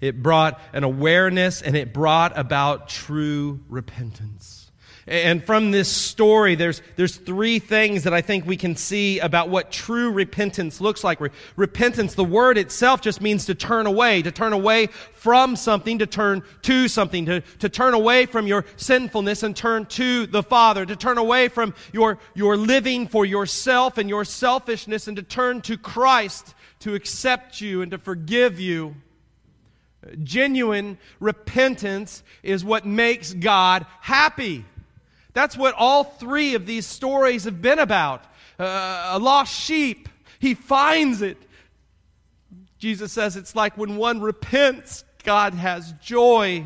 It 0.01 0.21
brought 0.23 0.59
an 0.73 0.83
awareness 0.83 1.61
and 1.61 1.75
it 1.75 1.93
brought 1.93 2.37
about 2.37 2.89
true 2.89 3.59
repentance. 3.69 4.69
And 5.09 5.43
from 5.43 5.71
this 5.71 5.89
story, 5.89 6.53
there's, 6.53 6.83
there's 6.95 7.15
three 7.15 7.57
things 7.57 8.03
that 8.03 8.13
I 8.13 8.21
think 8.21 8.45
we 8.45 8.55
can 8.55 8.75
see 8.75 9.17
about 9.17 9.49
what 9.49 9.71
true 9.71 10.11
repentance 10.11 10.79
looks 10.79 11.03
like. 11.03 11.19
repentance, 11.55 12.13
the 12.13 12.23
word 12.23 12.59
itself 12.59 13.01
just 13.01 13.19
means 13.19 13.47
to 13.47 13.55
turn 13.55 13.87
away, 13.87 14.21
to 14.21 14.31
turn 14.31 14.53
away 14.53 14.85
from 15.15 15.55
something, 15.55 15.97
to 15.97 16.05
turn 16.05 16.43
to 16.61 16.87
something, 16.87 17.25
to, 17.25 17.41
to 17.41 17.69
turn 17.69 17.95
away 17.95 18.27
from 18.27 18.45
your 18.45 18.65
sinfulness 18.75 19.41
and 19.41 19.55
turn 19.55 19.87
to 19.87 20.27
the 20.27 20.43
Father, 20.43 20.85
to 20.85 20.95
turn 20.95 21.17
away 21.17 21.47
from 21.47 21.73
your, 21.91 22.19
your 22.35 22.55
living 22.55 23.07
for 23.07 23.25
yourself 23.25 23.97
and 23.97 24.09
your 24.09 24.23
selfishness 24.23 25.07
and 25.07 25.17
to 25.17 25.23
turn 25.23 25.61
to 25.61 25.75
Christ 25.75 26.53
to 26.81 26.93
accept 26.93 27.61
you 27.61 27.81
and 27.81 27.89
to 27.91 27.97
forgive 27.97 28.59
you. 28.59 28.95
Genuine 30.23 30.97
repentance 31.19 32.23
is 32.41 32.63
what 32.63 32.85
makes 32.85 33.33
God 33.33 33.85
happy. 34.01 34.65
That's 35.33 35.57
what 35.57 35.75
all 35.77 36.03
three 36.03 36.55
of 36.55 36.65
these 36.65 36.85
stories 36.85 37.43
have 37.43 37.61
been 37.61 37.79
about. 37.79 38.23
Uh, 38.57 39.11
a 39.11 39.19
lost 39.19 39.53
sheep, 39.53 40.09
he 40.39 40.53
finds 40.53 41.21
it. 41.21 41.37
Jesus 42.77 43.11
says 43.11 43.35
it's 43.35 43.55
like 43.55 43.77
when 43.77 43.97
one 43.97 44.21
repents, 44.21 45.03
God 45.23 45.53
has 45.53 45.93
joy. 46.01 46.65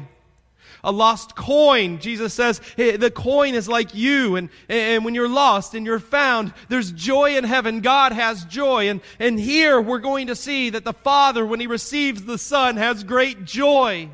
A 0.84 0.91
lost 0.91 1.36
coin, 1.36 2.00
Jesus 2.00 2.34
says 2.34 2.60
hey, 2.76 2.98
the 2.98 3.10
coin 3.10 3.56
is 3.56 3.69
like 3.69 3.96
you, 3.96 4.36
and, 4.36 4.50
and 4.67 5.06
when 5.06 5.15
you're 5.15 5.30
lost 5.30 5.74
and 5.76 5.86
you're 5.86 6.00
found, 6.00 6.54
there's 6.69 6.91
joy 6.91 7.38
in 7.38 7.46
heaven. 7.46 7.82
God 7.82 8.12
has 8.12 8.43
joy. 8.46 8.89
And, 8.89 9.02
and 9.19 9.39
here 9.39 9.80
we're 9.80 10.00
going 10.00 10.28
to 10.28 10.36
see 10.36 10.72
that 10.72 10.84
the 10.84 10.93
Father, 10.93 11.46
when 11.46 11.60
he 11.60 11.67
receives 11.67 12.24
the 12.24 12.38
Son, 12.38 12.78
has 12.78 13.04
great 13.04 13.46
joy 13.46 14.10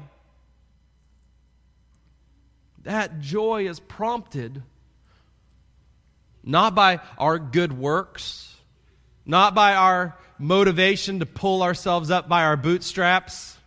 that 2.89 3.19
joy 3.19 3.67
is 3.67 3.79
prompted 3.79 4.63
not 6.43 6.73
by 6.73 6.99
our 7.19 7.38
good 7.38 7.71
works, 7.71 8.55
not 9.27 9.53
by 9.53 9.75
our 9.75 10.17
motivation 10.39 11.19
to 11.19 11.27
pull 11.27 11.62
ourselves 11.62 12.10
up 12.10 12.27
by 12.27 12.45
our 12.45 12.58
bootstraps. 12.58 13.58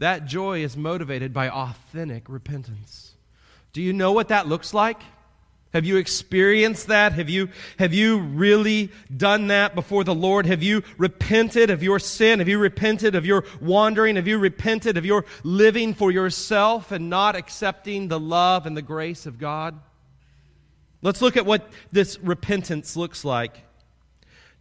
That 0.00 0.24
joy 0.24 0.64
is 0.64 0.78
motivated 0.78 1.34
by 1.34 1.50
authentic 1.50 2.24
repentance. 2.26 3.12
Do 3.74 3.82
you 3.82 3.92
know 3.92 4.12
what 4.12 4.28
that 4.28 4.48
looks 4.48 4.72
like? 4.72 4.98
Have 5.74 5.84
you 5.84 5.98
experienced 5.98 6.86
that? 6.86 7.12
Have 7.12 7.28
you, 7.28 7.50
have 7.78 7.92
you 7.92 8.18
really 8.18 8.90
done 9.14 9.48
that 9.48 9.74
before 9.74 10.02
the 10.02 10.14
Lord? 10.14 10.46
Have 10.46 10.62
you 10.62 10.82
repented 10.96 11.68
of 11.68 11.82
your 11.82 11.98
sin? 11.98 12.38
Have 12.38 12.48
you 12.48 12.58
repented 12.58 13.14
of 13.14 13.26
your 13.26 13.44
wandering? 13.60 14.16
Have 14.16 14.26
you 14.26 14.38
repented 14.38 14.96
of 14.96 15.04
your 15.04 15.26
living 15.44 15.92
for 15.92 16.10
yourself 16.10 16.92
and 16.92 17.10
not 17.10 17.36
accepting 17.36 18.08
the 18.08 18.18
love 18.18 18.64
and 18.64 18.74
the 18.74 18.82
grace 18.82 19.26
of 19.26 19.38
God? 19.38 19.78
Let's 21.02 21.20
look 21.20 21.36
at 21.36 21.44
what 21.44 21.70
this 21.92 22.18
repentance 22.20 22.96
looks 22.96 23.22
like. 23.22 23.54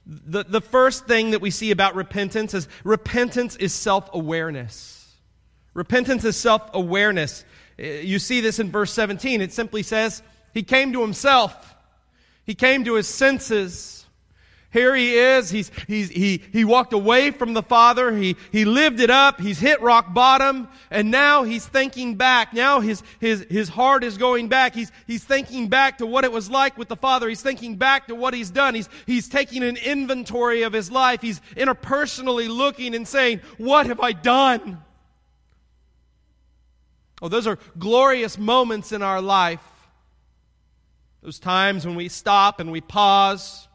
The, 0.06 0.44
the 0.44 0.62
first 0.62 1.08
thing 1.08 1.32
that 1.32 1.40
we 1.40 1.50
see 1.50 1.72
about 1.72 1.96
repentance 1.96 2.54
is 2.54 2.68
repentance 2.84 3.56
is 3.56 3.74
self 3.74 4.10
awareness. 4.12 4.99
Repentance 5.74 6.24
is 6.26 6.36
self 6.36 6.70
awareness. 6.74 7.46
Uh, 7.80 7.84
you 7.84 8.20
see 8.20 8.42
this 8.42 8.60
in 8.60 8.72
verse 8.72 8.92
17. 8.92 9.42
It 9.42 9.54
simply 9.54 9.84
says, 9.84 10.22
he 10.54 10.64
came 10.64 10.94
to 10.94 11.02
himself. 11.02 11.76
He 12.46 12.56
came 12.56 12.84
to 12.86 12.96
his 12.96 13.08
senses. 13.08 14.00
Here 14.72 14.96
he 14.96 15.16
is. 15.16 15.50
He's, 15.50 15.72
he's, 15.88 16.10
he, 16.10 16.44
he 16.52 16.64
walked 16.64 16.94
away 16.94 17.32
from 17.32 17.54
the 17.54 17.64
Father. 17.64 18.16
He, 18.16 18.36
he 18.52 18.66
lived 18.66 19.00
it 19.00 19.10
up. 19.10 19.42
He's 19.42 19.58
hit 19.58 19.82
rock 19.82 20.14
bottom. 20.14 20.68
And 20.92 21.10
now 21.10 21.44
he's 21.44 21.66
thinking 21.66 22.16
back. 22.16 22.54
Now 22.54 22.80
his, 22.80 23.02
his, 23.20 23.48
his 23.50 23.68
heart 23.70 24.04
is 24.04 24.18
going 24.18 24.48
back. 24.48 24.76
He's, 24.76 24.92
he's 25.08 25.24
thinking 25.24 25.70
back 25.70 25.98
to 26.00 26.06
what 26.06 26.24
it 26.24 26.32
was 26.32 26.52
like 26.52 26.78
with 26.78 26.88
the 26.88 26.96
Father. 26.96 27.28
He's 27.28 27.42
thinking 27.42 27.78
back 27.78 28.08
to 28.08 28.16
what 28.16 28.36
he's 28.36 28.52
done. 28.52 28.76
He's, 28.76 28.90
he's 29.08 29.28
taking 29.28 29.64
an 29.64 29.78
inventory 29.78 30.62
of 30.62 30.74
his 30.74 30.92
life. 30.92 31.22
He's 31.22 31.42
interpersonally 31.56 32.48
looking 32.48 32.94
and 32.94 33.08
saying, 33.08 33.42
What 33.58 33.88
have 33.88 34.00
I 34.00 34.12
done? 34.12 34.84
Oh, 37.22 37.28
those 37.28 37.48
are 37.48 37.58
glorious 37.78 38.38
moments 38.38 38.92
in 38.92 39.02
our 39.02 39.22
life. 39.22 39.64
Those 41.22 41.40
times 41.40 41.86
when 41.86 41.96
we 41.96 42.08
stop 42.08 42.60
and 42.60 42.72
we 42.72 42.82
pause. 42.82 43.68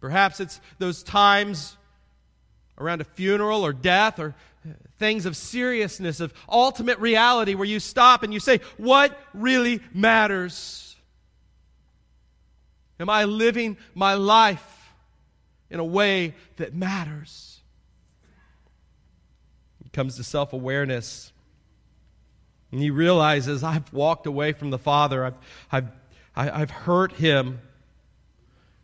Perhaps 0.00 0.40
it's 0.40 0.60
those 0.78 1.02
times 1.02 1.76
around 2.78 3.00
a 3.00 3.04
funeral 3.04 3.64
or 3.64 3.72
death 3.72 4.18
or 4.18 4.34
things 4.98 5.26
of 5.26 5.36
seriousness, 5.36 6.20
of 6.20 6.34
ultimate 6.48 6.98
reality, 6.98 7.54
where 7.54 7.66
you 7.66 7.80
stop 7.80 8.22
and 8.22 8.32
you 8.32 8.40
say, 8.40 8.60
What 8.76 9.18
really 9.32 9.80
matters? 9.94 10.96
Am 12.98 13.10
I 13.10 13.24
living 13.24 13.76
my 13.94 14.14
life 14.14 14.92
in 15.70 15.80
a 15.80 15.84
way 15.84 16.34
that 16.56 16.74
matters? 16.74 17.60
It 19.84 19.92
comes 19.92 20.16
to 20.16 20.24
self 20.24 20.52
awareness. 20.52 21.32
And 22.72 22.80
he 22.80 22.90
realizes, 22.90 23.62
I've 23.62 23.92
walked 23.92 24.26
away 24.26 24.52
from 24.52 24.70
the 24.70 24.78
Father. 24.78 25.24
I've, 25.24 25.34
I've, 25.70 25.88
I've 26.34 26.70
hurt 26.70 27.12
him. 27.12 27.60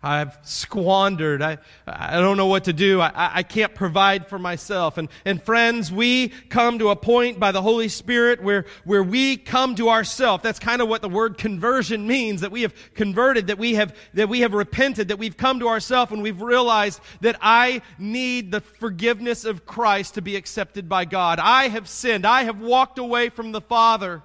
I've 0.05 0.37
squandered. 0.43 1.43
I, 1.43 1.59
I 1.87 2.21
don't 2.21 2.37
know 2.37 2.49
what 2.49 2.65
to 2.65 2.73
do. 2.73 3.01
I, 3.01 3.13
I 3.37 3.43
can't 3.45 3.73
provide 3.73 4.27
for 4.27 4.39
myself. 4.39 4.99
And, 4.99 5.09
and 5.25 5.41
friends, 5.41 5.93
we 5.93 6.31
come 6.49 6.81
to 6.81 6.89
a 6.89 6.97
point 6.97 7.39
by 7.39 7.53
the 7.53 7.63
Holy 7.63 7.89
Spirit 7.89 8.43
where, 8.43 8.65
where 8.85 9.05
we 9.05 9.37
come 9.37 9.77
to 9.77 9.91
ourselves. 9.91 10.43
That's 10.43 10.59
kind 10.59 10.83
of 10.83 10.89
what 10.89 11.03
the 11.03 11.09
word 11.09 11.39
conversion 11.39 12.09
means, 12.09 12.41
that 12.41 12.51
we 12.51 12.63
have 12.63 12.75
converted, 12.95 13.47
that 13.47 13.59
we 13.59 13.75
have, 13.75 13.95
that 14.15 14.29
we 14.29 14.41
have 14.41 14.55
repented, 14.55 15.07
that 15.09 15.21
we've 15.21 15.37
come 15.37 15.61
to 15.61 15.69
ourselves 15.69 16.11
and 16.11 16.21
we've 16.21 16.43
realized 16.43 17.01
that 17.21 17.37
I 17.41 17.83
need 17.97 18.51
the 18.51 18.61
forgiveness 18.61 19.45
of 19.45 19.65
Christ 19.67 20.15
to 20.15 20.23
be 20.23 20.35
accepted 20.35 20.89
by 20.89 21.05
God. 21.05 21.39
I 21.39 21.69
have 21.69 21.89
sinned. 21.89 22.27
I 22.27 22.43
have 22.43 22.61
walked 22.61 22.99
away 22.99 23.29
from 23.29 23.53
the 23.53 23.61
Father. 23.61 24.23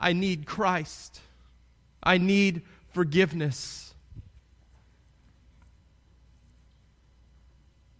I 0.00 0.14
need 0.14 0.46
Christ. 0.46 1.20
I 2.02 2.18
need 2.18 2.62
forgiveness. 2.94 3.92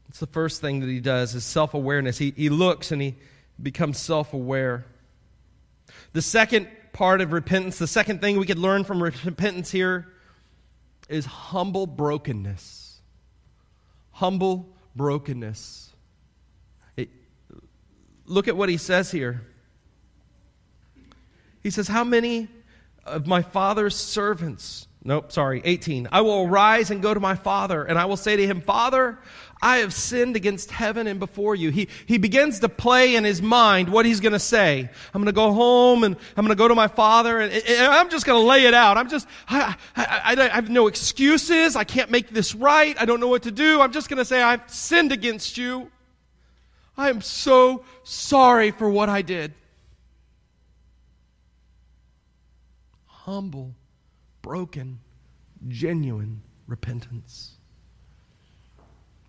It's 0.08 0.20
the 0.20 0.26
first 0.28 0.60
thing 0.60 0.80
that 0.80 0.88
he 0.88 1.00
does 1.00 1.34
is 1.34 1.44
self-awareness. 1.44 2.16
He, 2.16 2.32
he 2.36 2.48
looks 2.48 2.92
and 2.92 3.02
he 3.02 3.16
becomes 3.60 3.98
self-aware. 3.98 4.86
The 6.12 6.22
second 6.22 6.68
part 6.92 7.20
of 7.20 7.32
repentance, 7.32 7.78
the 7.78 7.88
second 7.88 8.20
thing 8.20 8.38
we 8.38 8.46
could 8.46 8.58
learn 8.58 8.84
from 8.84 9.02
repentance 9.02 9.72
here 9.72 10.06
is 11.08 11.26
humble 11.26 11.86
brokenness. 11.86 13.00
humble 14.12 14.68
brokenness. 14.94 15.90
It, 16.96 17.08
look 18.26 18.46
at 18.46 18.56
what 18.56 18.68
he 18.68 18.76
says 18.76 19.10
here. 19.10 19.42
He 21.64 21.70
says, 21.70 21.88
How 21.88 22.04
many 22.04 22.48
of 23.06 23.26
my 23.26 23.42
father's 23.42 23.96
servants? 23.96 24.88
Nope, 25.06 25.32
sorry, 25.32 25.60
18. 25.64 26.08
I 26.12 26.22
will 26.22 26.46
arise 26.46 26.90
and 26.90 27.02
go 27.02 27.12
to 27.12 27.20
my 27.20 27.34
father, 27.34 27.84
and 27.84 27.98
I 27.98 28.06
will 28.06 28.16
say 28.16 28.36
to 28.36 28.46
him, 28.46 28.62
Father, 28.62 29.18
I 29.60 29.78
have 29.78 29.92
sinned 29.92 30.36
against 30.36 30.70
heaven 30.70 31.06
and 31.06 31.20
before 31.20 31.54
you. 31.54 31.70
He, 31.70 31.88
he 32.06 32.18
begins 32.18 32.60
to 32.60 32.68
play 32.68 33.14
in 33.14 33.24
his 33.24 33.40
mind 33.40 33.88
what 33.88 34.06
he's 34.06 34.20
going 34.20 34.32
to 34.32 34.38
say. 34.38 34.88
I'm 35.14 35.22
going 35.22 35.26
to 35.26 35.32
go 35.32 35.52
home 35.52 36.04
and 36.04 36.16
I'm 36.36 36.44
going 36.44 36.56
to 36.56 36.62
go 36.62 36.68
to 36.68 36.74
my 36.74 36.88
father 36.88 37.40
and, 37.40 37.52
and 37.52 37.86
I'm 37.86 38.10
just 38.10 38.26
going 38.26 38.42
to 38.42 38.46
lay 38.46 38.66
it 38.66 38.74
out. 38.74 38.98
I'm 38.98 39.08
just, 39.08 39.26
I, 39.48 39.74
I, 39.96 40.36
I, 40.36 40.42
I 40.42 40.54
have 40.54 40.68
no 40.68 40.86
excuses. 40.86 41.76
I 41.76 41.84
can't 41.84 42.10
make 42.10 42.28
this 42.28 42.54
right. 42.54 42.94
I 43.00 43.06
don't 43.06 43.20
know 43.20 43.28
what 43.28 43.44
to 43.44 43.50
do. 43.50 43.80
I'm 43.80 43.92
just 43.92 44.10
going 44.10 44.18
to 44.18 44.24
say, 44.24 44.42
I've 44.42 44.68
sinned 44.70 45.12
against 45.12 45.56
you. 45.56 45.90
I 46.96 47.08
am 47.08 47.20
so 47.22 47.84
sorry 48.04 48.70
for 48.70 48.88
what 48.90 49.08
I 49.08 49.22
did. 49.22 49.54
Humble, 53.24 53.74
broken, 54.42 55.00
genuine 55.66 56.42
repentance. 56.66 57.56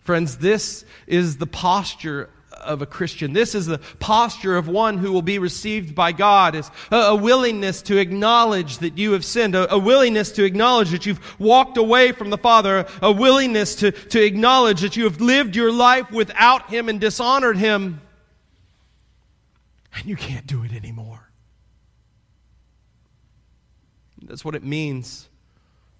Friends, 0.03 0.37
this 0.37 0.83
is 1.07 1.37
the 1.37 1.47
posture 1.47 2.29
of 2.51 2.81
a 2.81 2.85
Christian. 2.85 3.31
This 3.31 3.55
is 3.55 3.67
the 3.67 3.77
posture 3.99 4.57
of 4.57 4.67
one 4.67 4.97
who 4.97 5.13
will 5.13 5.21
be 5.21 5.39
received 5.39 5.95
by 5.95 6.11
God 6.11 6.55
is 6.55 6.69
a, 6.91 6.97
a 6.97 7.15
willingness 7.15 7.81
to 7.83 7.97
acknowledge 7.97 8.79
that 8.79 8.97
you 8.97 9.13
have 9.13 9.23
sinned, 9.23 9.55
a, 9.55 9.73
a, 9.73 9.79
willingness 9.79 10.33
to 10.33 10.43
acknowledge 10.43 10.89
that 10.89 11.05
you've 11.05 11.39
walked 11.39 11.77
away 11.77 12.11
from 12.11 12.31
the 12.31 12.37
Father, 12.37 12.79
a, 12.79 12.87
a 13.01 13.11
willingness 13.13 13.75
to, 13.75 13.91
to 13.91 14.21
acknowledge 14.21 14.81
that 14.81 14.97
you 14.97 15.05
have 15.05 15.21
lived 15.21 15.55
your 15.55 15.71
life 15.71 16.11
without 16.11 16.69
Him 16.69 16.89
and 16.89 16.99
dishonored 16.99 17.55
Him. 17.55 18.01
And 19.95 20.05
you 20.05 20.17
can't 20.17 20.45
do 20.45 20.65
it 20.65 20.73
anymore. 20.73 21.31
That's 24.21 24.45
what 24.45 24.55
it 24.55 24.63
means 24.63 25.27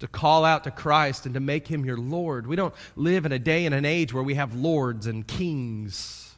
to 0.00 0.06
call 0.06 0.44
out 0.44 0.64
to 0.64 0.70
Christ 0.70 1.26
and 1.26 1.34
to 1.34 1.40
make 1.40 1.66
him 1.66 1.84
your 1.84 1.96
Lord. 1.96 2.46
We 2.46 2.56
don't 2.56 2.74
live 2.96 3.24
in 3.24 3.32
a 3.32 3.38
day 3.38 3.66
and 3.66 3.74
an 3.74 3.84
age 3.84 4.12
where 4.12 4.22
we 4.22 4.34
have 4.34 4.54
lords 4.54 5.06
and 5.06 5.26
kings. 5.26 6.34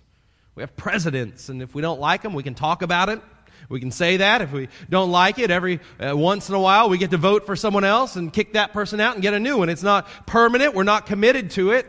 We 0.54 0.62
have 0.62 0.76
presidents, 0.76 1.48
and 1.48 1.62
if 1.62 1.74
we 1.74 1.82
don't 1.82 2.00
like 2.00 2.22
them, 2.22 2.34
we 2.34 2.42
can 2.42 2.54
talk 2.54 2.82
about 2.82 3.08
it. 3.08 3.20
We 3.68 3.80
can 3.80 3.90
say 3.90 4.18
that. 4.18 4.40
If 4.42 4.52
we 4.52 4.68
don't 4.88 5.10
like 5.10 5.38
it, 5.38 5.50
every 5.50 5.80
uh, 6.00 6.16
once 6.16 6.48
in 6.48 6.54
a 6.54 6.60
while, 6.60 6.88
we 6.88 6.98
get 6.98 7.10
to 7.10 7.16
vote 7.16 7.46
for 7.46 7.54
someone 7.54 7.84
else 7.84 8.16
and 8.16 8.32
kick 8.32 8.54
that 8.54 8.72
person 8.72 9.00
out 9.00 9.14
and 9.14 9.22
get 9.22 9.34
a 9.34 9.40
new 9.40 9.58
one. 9.58 9.68
It's 9.68 9.82
not 9.82 10.08
permanent. 10.26 10.74
We're 10.74 10.84
not 10.84 11.06
committed 11.06 11.50
to 11.52 11.72
it. 11.72 11.86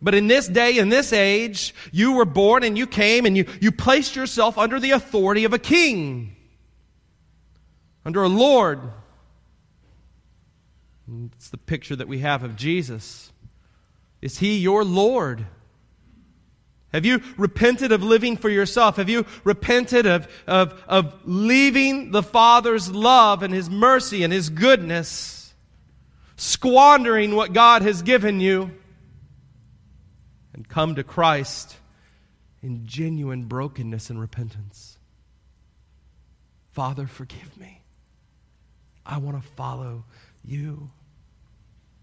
But 0.00 0.14
in 0.14 0.28
this 0.28 0.48
day, 0.48 0.78
in 0.78 0.88
this 0.88 1.12
age, 1.12 1.74
you 1.92 2.12
were 2.12 2.24
born 2.24 2.62
and 2.62 2.76
you 2.76 2.86
came 2.86 3.26
and 3.26 3.36
you, 3.36 3.46
you 3.60 3.70
placed 3.72 4.16
yourself 4.16 4.58
under 4.58 4.80
the 4.80 4.92
authority 4.92 5.44
of 5.44 5.52
a 5.52 5.58
king, 5.58 6.36
under 8.04 8.22
a 8.22 8.28
Lord, 8.28 8.80
it's 11.34 11.50
the 11.50 11.58
picture 11.58 11.96
that 11.96 12.08
we 12.08 12.20
have 12.20 12.42
of 12.42 12.56
Jesus. 12.56 13.32
Is 14.22 14.38
he 14.38 14.58
your 14.58 14.84
Lord? 14.84 15.46
Have 16.94 17.04
you 17.04 17.20
repented 17.36 17.90
of 17.90 18.04
living 18.04 18.36
for 18.36 18.48
yourself? 18.48 18.98
Have 18.98 19.08
you 19.08 19.26
repented 19.42 20.06
of, 20.06 20.28
of, 20.46 20.80
of 20.86 21.12
leaving 21.24 22.12
the 22.12 22.22
Father's 22.22 22.88
love 22.88 23.42
and 23.42 23.52
His 23.52 23.68
mercy 23.68 24.22
and 24.22 24.32
His 24.32 24.48
goodness, 24.48 25.52
squandering 26.36 27.34
what 27.34 27.52
God 27.52 27.82
has 27.82 28.02
given 28.02 28.38
you, 28.38 28.70
and 30.54 30.68
come 30.68 30.94
to 30.94 31.02
Christ 31.02 31.76
in 32.62 32.86
genuine 32.86 33.46
brokenness 33.46 34.08
and 34.08 34.20
repentance? 34.20 34.96
Father, 36.70 37.08
forgive 37.08 37.58
me. 37.58 37.82
I 39.04 39.18
want 39.18 39.42
to 39.42 39.48
follow 39.50 40.04
you. 40.44 40.90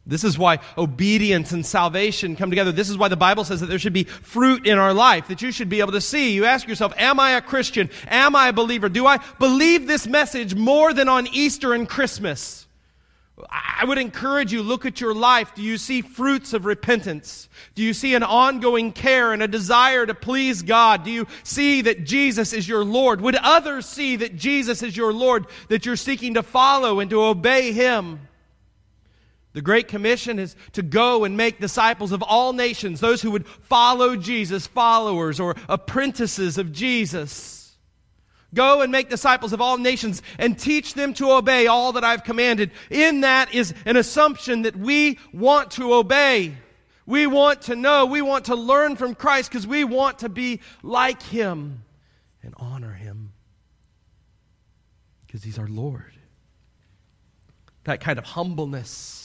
This 0.06 0.23
is 0.23 0.38
why 0.38 0.60
obedience 0.77 1.51
and 1.51 1.63
salvation 1.63 2.36
come 2.36 2.49
together. 2.49 2.71
This 2.71 2.89
is 2.89 2.97
why 2.97 3.08
the 3.08 3.15
Bible 3.15 3.43
says 3.43 3.60
that 3.60 3.67
there 3.67 3.77
should 3.77 3.93
be 3.93 4.06
fruit 4.06 4.65
in 4.65 4.80
our 4.80 4.93
life 4.93 5.27
that 5.27 5.43
you 5.43 5.51
should 5.51 5.69
be 5.69 5.80
able 5.80 5.91
to 5.91 6.01
see. 6.01 6.34
You 6.34 6.45
ask 6.45 6.67
yourself, 6.67 6.93
Am 6.97 7.19
I 7.19 7.32
a 7.32 7.41
Christian? 7.41 7.89
Am 8.08 8.36
I 8.36 8.47
a 8.47 8.54
believer? 8.54 8.89
Do 8.89 9.06
I 9.06 9.17
believe 9.39 9.86
this 9.86 10.08
message 10.08 10.56
more 10.56 10.91
than 10.93 11.08
on 11.08 11.27
Easter 11.27 11.73
and 11.73 11.88
Christmas? 11.88 12.65
I 13.49 13.86
would 13.86 13.97
encourage 13.97 14.51
you, 14.51 14.62
look 14.62 14.86
at 14.86 15.01
your 15.01 15.13
life. 15.13 15.56
Do 15.56 15.62
you 15.62 15.77
see 15.77 16.01
fruits 16.01 16.54
of 16.54 16.65
repentance? 16.65 17.49
Do 17.75 17.82
you 17.82 17.93
see 17.93 18.13
an 18.13 18.23
ongoing 18.23 18.91
care 18.91 19.34
and 19.34 19.41
a 19.41 19.47
desire 19.47 20.06
to 20.06 20.13
please 20.13 20.62
God? 20.62 21.04
Do 21.04 21.12
you 21.12 21.27
see 21.43 21.82
that 21.82 22.04
Jesus 22.04 22.54
is 22.54 22.67
your 22.67 22.84
Lord? 22.84 23.21
Would 23.21 23.36
others 23.36 23.86
see 23.86 24.17
that 24.17 24.36
Jesus 24.36 24.84
is 24.84 24.95
your 24.95 25.13
Lord, 25.13 25.47
that 25.69 25.86
you're 25.86 25.95
seeking 25.95 26.36
to 26.36 26.43
follow 26.43 26.99
and 26.99 27.10
to 27.10 27.23
obey 27.23 27.71
Him? 27.71 28.19
The 29.54 29.62
Great 29.62 29.90
Commission 29.90 30.40
is 30.40 30.56
to 30.74 30.82
go 30.82 31.26
and 31.26 31.36
make 31.36 31.60
disciples 31.60 32.14
of 32.14 32.24
all 32.24 32.54
nations, 32.54 33.00
those 33.02 33.22
who 33.22 33.32
would 33.32 33.46
follow 33.46 34.16
Jesus, 34.16 34.66
followers 34.66 35.40
or 35.40 35.56
apprentices 35.68 36.58
of 36.58 36.72
Jesus. 36.72 37.76
Go 38.54 38.82
and 38.82 38.92
make 38.92 39.10
disciples 39.10 39.54
of 39.54 39.62
all 39.62 39.78
nations 39.78 40.22
and 40.38 40.58
teach 40.58 40.94
them 40.94 41.14
to 41.16 41.32
obey 41.32 41.68
all 41.68 41.94
that 41.94 42.04
I've 42.04 42.24
commanded. 42.24 42.72
In 42.90 43.22
that 43.22 43.54
is 43.54 43.74
an 43.86 43.98
assumption 43.98 44.64
that 44.64 44.76
we 44.76 45.20
want 45.34 45.72
to 45.72 45.94
obey. 45.94 46.56
We 47.06 47.28
want 47.28 47.64
to 47.64 47.76
know. 47.76 48.06
We 48.06 48.22
want 48.22 48.46
to 48.46 48.56
learn 48.56 48.96
from 48.96 49.16
Christ 49.16 49.50
because 49.52 49.68
we 49.68 49.84
want 49.84 50.20
to 50.20 50.30
be 50.30 50.62
like 50.84 51.22
Him 51.22 51.84
and 52.44 52.54
honor 52.58 52.94
Him 52.94 53.34
because 55.26 55.44
He's 55.44 55.60
our 55.60 55.68
Lord. 55.68 56.14
That 57.86 58.00
kind 58.00 58.20
of 58.20 58.26
humbleness 58.26 59.21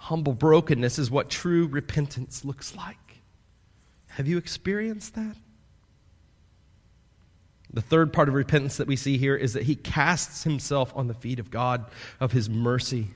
humble 0.00 0.32
brokenness 0.32 0.98
is 0.98 1.10
what 1.10 1.28
true 1.28 1.66
repentance 1.66 2.42
looks 2.42 2.74
like. 2.74 2.96
Have 4.08 4.26
you 4.26 4.38
experienced 4.38 5.14
that? 5.14 5.36
The 7.70 7.82
third 7.82 8.10
part 8.10 8.28
of 8.28 8.34
repentance 8.34 8.78
that 8.78 8.86
we 8.86 8.96
see 8.96 9.18
here 9.18 9.36
is 9.36 9.52
that 9.52 9.64
he 9.64 9.76
casts 9.76 10.42
himself 10.42 10.90
on 10.96 11.06
the 11.06 11.14
feet 11.14 11.38
of 11.38 11.50
God 11.50 11.84
of 12.18 12.32
his 12.32 12.48
mercy. 12.48 13.08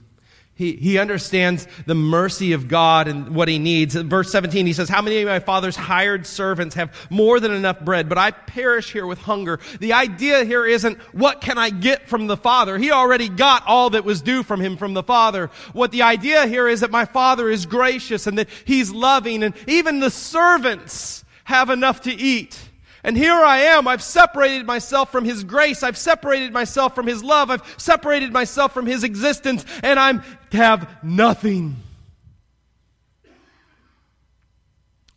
He, 0.57 0.77
he 0.77 0.99
understands 0.99 1.67
the 1.85 1.97
mercy 1.97 2.53
of 2.53 2.69
God 2.69 3.09
and 3.09 3.35
what 3.35 3.49
he 3.49 3.59
needs. 3.59 3.97
Verse 3.97 4.31
17, 4.31 4.67
he 4.67 4.73
says, 4.73 4.89
How 4.89 5.03
many 5.03 5.21
of 5.21 5.27
my 5.27 5.41
father's 5.41 5.75
hired 5.75 6.27
servants 6.27 6.77
have 6.77 6.95
more 7.11 7.41
than 7.41 7.51
enough 7.51 7.81
bread, 7.81 8.09
but 8.09 8.19
I 8.19 8.31
perish 8.31 8.93
here 8.93 9.05
with 9.05 9.19
hunger? 9.19 9.59
The 9.81 9.95
idea 9.95 10.45
here 10.45 10.65
isn't, 10.65 10.99
what 11.13 11.41
can 11.41 11.59
I 11.59 11.71
get 11.71 12.09
from 12.09 12.29
the 12.29 12.37
father? 12.37 12.79
He 12.79 12.93
already 12.93 13.29
got 13.29 13.67
all 13.67 13.91
that 13.91 14.05
was 14.05 14.23
due 14.23 14.45
from 14.45 14.61
him 14.61 14.77
from 14.77 14.95
the 14.95 15.03
father. 15.03 15.51
What 15.73 15.91
the 15.91 16.03
idea 16.03 16.47
here 16.47 16.69
is 16.69 16.81
that 16.81 16.93
my 16.93 17.05
father 17.05 17.51
is 17.51 17.67
gracious 17.67 18.29
and 18.29 18.39
that 18.39 18.49
he's 18.65 18.93
loving 18.93 19.43
and 19.43 19.55
even 19.67 19.99
the 19.99 20.11
servants 20.11 21.25
have 21.45 21.69
enough 21.69 22.03
to 22.03 22.13
eat. 22.13 22.57
And 23.05 23.19
here 23.19 23.35
I 23.35 23.59
am. 23.59 23.87
I've 23.87 24.03
separated 24.03 24.67
myself 24.67 25.13
from 25.13 25.27
His 25.27 25.45
grace. 25.45 25.83
I've 25.83 25.99
separated 25.99 26.55
myself 26.55 26.95
from 26.95 27.07
His 27.07 27.23
love. 27.23 27.51
I've 27.51 27.75
separated 27.77 28.33
myself 28.33 28.73
from 28.73 28.87
His 28.87 29.05
existence, 29.05 29.67
and 29.83 30.01
I 30.01 30.21
have 30.53 31.05
nothing. 31.05 31.77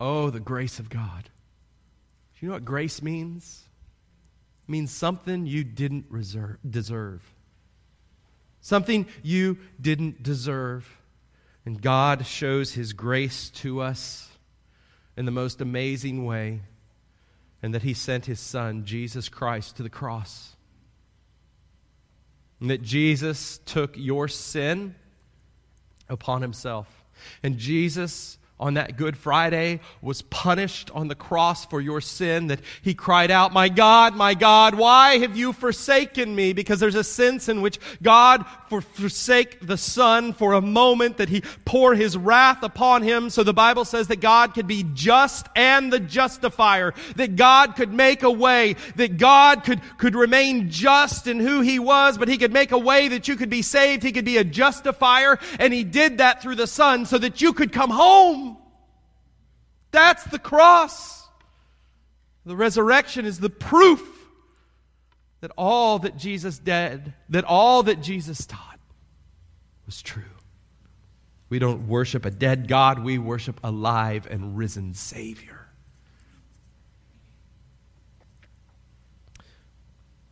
Oh, 0.02 0.30
the 0.30 0.42
grace 0.42 0.80
of 0.80 0.90
God. 0.90 1.24
Do 1.24 2.46
you 2.46 2.50
know 2.50 2.56
what 2.56 2.66
grace 2.66 3.02
means? 3.02 3.64
It 4.68 4.72
means 4.72 4.92
something 4.92 5.46
you 5.46 5.64
didn't 5.64 6.06
reserve, 6.10 6.58
deserve. 6.70 7.24
Something 8.60 9.08
you 9.24 9.60
didn't 9.80 10.22
deserve. 10.22 10.86
And 11.66 11.82
God 11.82 12.26
shows 12.26 12.74
His 12.74 12.92
grace 12.92 13.50
to 13.52 13.80
us 13.80 14.30
in 15.16 15.24
the 15.24 15.32
most 15.32 15.62
amazing 15.62 16.26
way 16.26 16.62
and 17.68 17.76
that 17.76 17.84
he 17.84 17.94
sent 17.94 18.28
his 18.28 18.40
son, 18.40 18.86
Jesus 18.86 19.28
Christ, 19.28 19.76
to 19.76 19.84
the 19.84 19.90
cross. 19.90 20.56
And 22.62 22.70
that 22.70 22.82
Jesus 22.82 23.58
took 23.66 23.98
your 23.98 24.30
sin 24.30 24.96
upon 26.08 26.42
himself. 26.42 26.88
And 27.44 27.58
Jesus 27.58 28.37
on 28.60 28.74
that 28.74 28.98
Good 28.98 29.16
Friday 29.16 29.82
was 30.02 30.24
punished 30.24 30.90
on 30.92 31.08
the 31.08 31.16
cross 31.16 31.66
for 31.66 31.80
your 31.80 32.02
sin, 32.02 32.48
that 32.48 32.60
he 32.82 32.96
cried 32.96 33.30
out, 33.30 33.54
My 33.54 33.70
God, 33.70 34.16
my 34.16 34.34
God, 34.34 34.74
why 34.74 35.20
have 35.20 35.38
you 35.38 35.54
forsaken 35.54 36.36
me? 36.36 36.54
Because 36.54 36.80
there's 36.80 36.96
a 36.96 37.04
sense 37.04 37.50
in 37.50 37.62
which 37.62 37.80
God 38.02 38.46
for, 38.70 38.82
forsake 38.82 39.66
the 39.66 39.78
Son 39.78 40.34
for 40.34 40.54
a 40.54 40.62
moment, 40.62 41.18
that 41.18 41.30
he 41.30 41.44
pour 41.66 41.94
his 41.94 42.18
wrath 42.18 42.64
upon 42.64 43.04
him. 43.04 43.30
So 43.30 43.44
the 43.44 43.54
Bible 43.54 43.86
says 43.86 44.08
that 44.08 44.22
God 44.22 44.56
could 44.56 44.68
be 44.68 44.84
just 44.94 45.48
and 45.56 45.94
the 45.94 46.00
justifier, 46.00 46.96
that 47.16 47.36
God 47.36 47.76
could 47.76 47.94
make 47.94 48.24
a 48.24 48.32
way, 48.32 48.76
that 48.96 49.18
God 49.18 49.64
could, 49.64 49.82
could 50.00 50.16
remain 50.16 50.72
just 50.72 51.28
in 51.28 51.40
who 51.40 51.62
he 51.62 51.78
was, 51.78 52.18
but 52.18 52.28
he 52.28 52.40
could 52.40 52.54
make 52.54 52.72
a 52.72 52.78
way 52.78 53.08
that 53.10 53.28
you 53.28 53.36
could 53.36 53.52
be 53.52 53.62
saved. 53.62 54.02
He 54.02 54.12
could 54.12 54.26
be 54.26 54.38
a 54.38 54.44
justifier, 54.44 55.38
and 55.60 55.72
he 55.72 55.84
did 55.84 56.18
that 56.18 56.42
through 56.42 56.56
the 56.56 56.68
Son 56.68 57.06
so 57.06 57.20
that 57.20 57.40
you 57.40 57.54
could 57.54 57.72
come 57.72 57.92
home 57.92 58.47
That's 59.98 60.26
the 60.26 60.38
cross. 60.38 61.28
The 62.46 62.56
resurrection 62.56 63.26
is 63.26 63.40
the 63.40 63.50
proof 63.50 64.00
that 65.42 65.50
all 65.58 65.98
that 65.98 66.18
Jesus 66.18 66.60
did, 66.60 67.16
that 67.30 67.44
all 67.46 67.82
that 67.82 68.04
Jesus 68.04 68.46
taught 68.46 68.80
was 69.88 70.04
true. 70.04 70.22
We 71.50 71.58
don't 71.58 71.88
worship 71.88 72.26
a 72.26 72.30
dead 72.30 72.68
God, 72.68 73.04
we 73.04 73.18
worship 73.18 73.60
a 73.64 73.72
live 73.72 74.28
and 74.28 74.56
risen 74.56 74.94
Savior. 74.94 75.66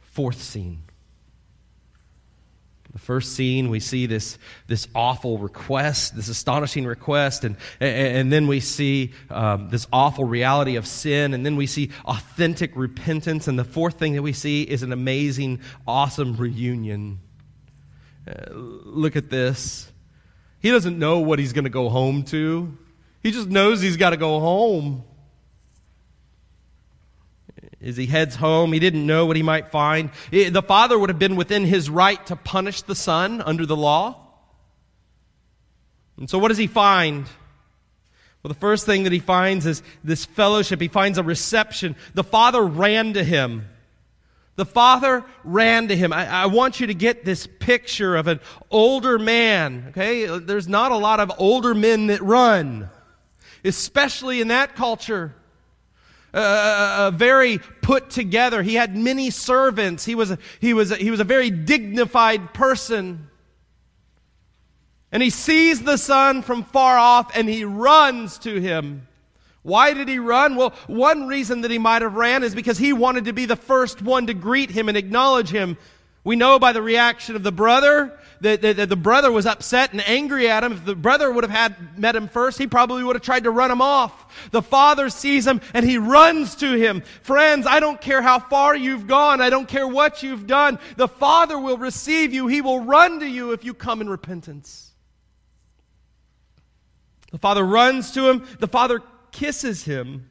Fourth 0.01 0.43
scene. 0.43 0.84
The 2.96 3.02
first 3.02 3.36
scene, 3.36 3.70
we 3.70 3.82
see 3.82 4.06
this, 4.06 4.38
this 4.68 4.88
awful 4.96 5.38
request, 5.38 6.16
this 6.16 6.30
astonishing 6.30 6.86
request, 6.86 7.44
and, 7.44 7.58
and, 7.82 8.18
and 8.18 8.32
then 8.32 8.48
we 8.48 8.62
see 8.62 9.12
um, 9.30 9.68
this 9.70 9.86
awful 9.92 10.24
reality 10.24 10.78
of 10.78 10.88
sin, 10.88 11.34
and 11.34 11.46
then 11.46 11.58
we 11.58 11.68
see 11.68 11.92
authentic 12.06 12.72
repentance, 12.74 13.50
and 13.50 13.60
the 13.60 13.66
fourth 13.66 14.00
thing 14.00 14.14
that 14.14 14.22
we 14.22 14.32
see 14.32 14.64
is 14.64 14.82
an 14.82 14.94
amazing, 14.94 15.60
awesome 15.86 16.38
reunion. 16.38 17.20
Uh, 18.26 18.54
look 18.54 19.18
at 19.18 19.30
this. 19.30 19.92
He 20.62 20.72
doesn't 20.72 20.98
know 20.98 21.20
what 21.20 21.38
he's 21.38 21.52
going 21.52 21.66
to 21.66 21.70
go 21.70 21.90
home 21.90 22.24
to, 22.24 22.78
he 23.22 23.32
just 23.32 23.50
knows 23.50 23.82
he's 23.82 23.98
got 23.98 24.12
to 24.12 24.18
go 24.18 24.40
home. 24.40 25.04
As 27.84 27.98
he 27.98 28.06
heads 28.06 28.36
home, 28.36 28.74
he 28.74 28.80
didn't 28.80 29.06
know 29.06 29.26
what 29.26 29.36
he 29.36 29.44
might 29.44 29.72
find. 29.72 30.10
The 30.32 30.64
father 30.66 30.98
would 30.98 31.10
have 31.10 31.20
been 31.20 31.36
within 31.36 31.66
his 31.66 31.90
right 31.90 32.24
to 32.28 32.36
punish 32.36 32.82
the 32.82 32.96
son 32.96 33.42
under 33.42 33.66
the 33.66 33.76
law. 33.76 34.22
And 36.18 36.30
so, 36.30 36.40
what 36.40 36.48
does 36.48 36.58
he 36.58 36.68
find? 36.68 37.26
Well, 38.42 38.50
the 38.50 38.60
first 38.60 38.86
thing 38.86 39.04
that 39.04 39.12
he 39.12 39.20
finds 39.20 39.66
is 39.66 39.84
this 40.04 40.24
fellowship. 40.24 40.80
He 40.80 40.88
finds 40.88 41.18
a 41.18 41.24
reception. 41.24 41.96
The 42.14 42.24
father 42.24 42.64
ran 42.64 43.14
to 43.14 43.24
him. 43.24 43.68
The 44.56 44.66
father 44.66 45.26
ran 45.44 45.90
to 45.90 45.98
him. 45.98 46.14
I, 46.14 46.28
I, 46.28 46.46
want 46.46 46.80
you 46.80 46.88
to 46.88 46.94
get 46.94 47.26
this 47.26 47.46
picture 47.60 48.16
of 48.16 48.28
an 48.28 48.40
older 48.72 49.20
man. 49.20 49.88
Okay? 49.90 50.26
There's 50.40 50.68
not 50.68 50.94
a 50.94 50.98
lot 50.98 51.20
of 51.20 51.32
older 51.38 51.74
men 51.74 52.08
that 52.08 52.22
run, 52.22 52.90
especially 53.66 54.40
in 54.40 54.48
that 54.48 54.76
culture 54.76 55.34
uh, 56.36 57.12
very 57.12 57.60
put 57.82 58.10
together. 58.10 58.62
He 58.62 58.76
had 58.76 58.95
many 58.95 59.30
servants. 59.30 60.06
He 60.06 60.15
was, 60.15 60.36
he, 60.60 60.74
was 60.74 60.95
he 60.95 61.10
was 61.12 61.19
a 61.19 61.26
very 61.26 61.50
dignified 61.50 62.54
person. 62.54 63.30
And 65.12 65.24
he 65.24 65.30
sees 65.30 65.82
the 65.82 65.98
son 65.98 66.41
from 66.41 66.63
far 66.63 66.98
off 66.98 67.36
and 67.38 67.48
he 67.48 67.63
runs 67.63 68.38
to 68.39 68.60
him. 68.60 69.08
Why 69.62 69.93
did 69.93 70.08
he 70.08 70.19
run? 70.19 70.56
Well, 70.58 70.76
one 70.88 71.28
reason 71.28 71.62
that 71.62 71.71
he 71.71 71.80
might 71.80 72.02
have 72.02 72.15
ran 72.15 72.43
is 72.43 72.54
because 72.54 72.78
he 72.78 72.93
wanted 72.93 73.26
to 73.26 73.34
be 73.34 73.45
the 73.45 73.56
first 73.56 74.02
one 74.02 74.28
to 74.28 74.34
greet 74.34 74.69
him 74.69 74.89
and 74.89 74.98
acknowledge 74.98 75.50
him. 75.50 75.78
We 76.26 76.36
know 76.36 76.58
by 76.58 76.74
the 76.74 76.82
reaction 76.82 77.36
of 77.36 77.44
the 77.44 77.52
brother 77.52 78.12
that, 78.42 78.62
that, 78.64 78.78
that, 78.78 78.90
the 78.90 78.96
brother 78.96 79.32
was 79.32 79.46
upset 79.46 79.92
and 79.92 80.02
angry 80.08 80.50
at 80.50 80.64
him. 80.64 80.72
If 80.72 80.84
the 80.84 80.96
brother 80.96 81.32
would 81.32 81.44
have 81.44 81.52
had 81.52 82.00
met 82.00 82.16
him 82.16 82.28
first, 82.28 82.58
he 82.58 82.66
probably 82.66 83.04
would 83.04 83.16
have 83.16 83.22
tried 83.22 83.44
to 83.44 83.52
run 83.52 83.70
him 83.70 83.80
off. 83.80 84.50
The 84.50 84.64
father 84.64 85.10
sees 85.12 85.46
him 85.46 85.62
and 85.76 85.86
he 85.86 86.00
runs 86.00 86.56
to 86.56 86.74
him. 86.74 87.04
Friends, 87.22 87.68
I 87.68 87.80
don't 87.80 88.02
care 88.02 88.24
how 88.24 88.40
far 88.40 88.76
you've 88.76 89.06
gone. 89.06 89.40
I 89.40 89.52
don't 89.52 89.68
care 89.68 89.88
what 89.88 90.24
you've 90.24 90.48
done. 90.48 90.80
The 90.98 91.08
father 91.08 91.60
will 91.60 91.78
receive 91.78 92.34
you. 92.34 92.48
He 92.48 92.60
will 92.60 92.80
run 92.80 93.20
to 93.20 93.28
you 93.28 93.52
if 93.52 93.64
you 93.64 93.76
come 93.76 94.02
in 94.02 94.10
repentance. 94.10 94.94
The 97.32 97.38
father 97.38 97.64
runs 97.64 98.12
to 98.14 98.30
him. 98.30 98.48
The 98.60 98.68
father 98.68 99.02
kisses 99.32 99.84
him. 99.84 100.28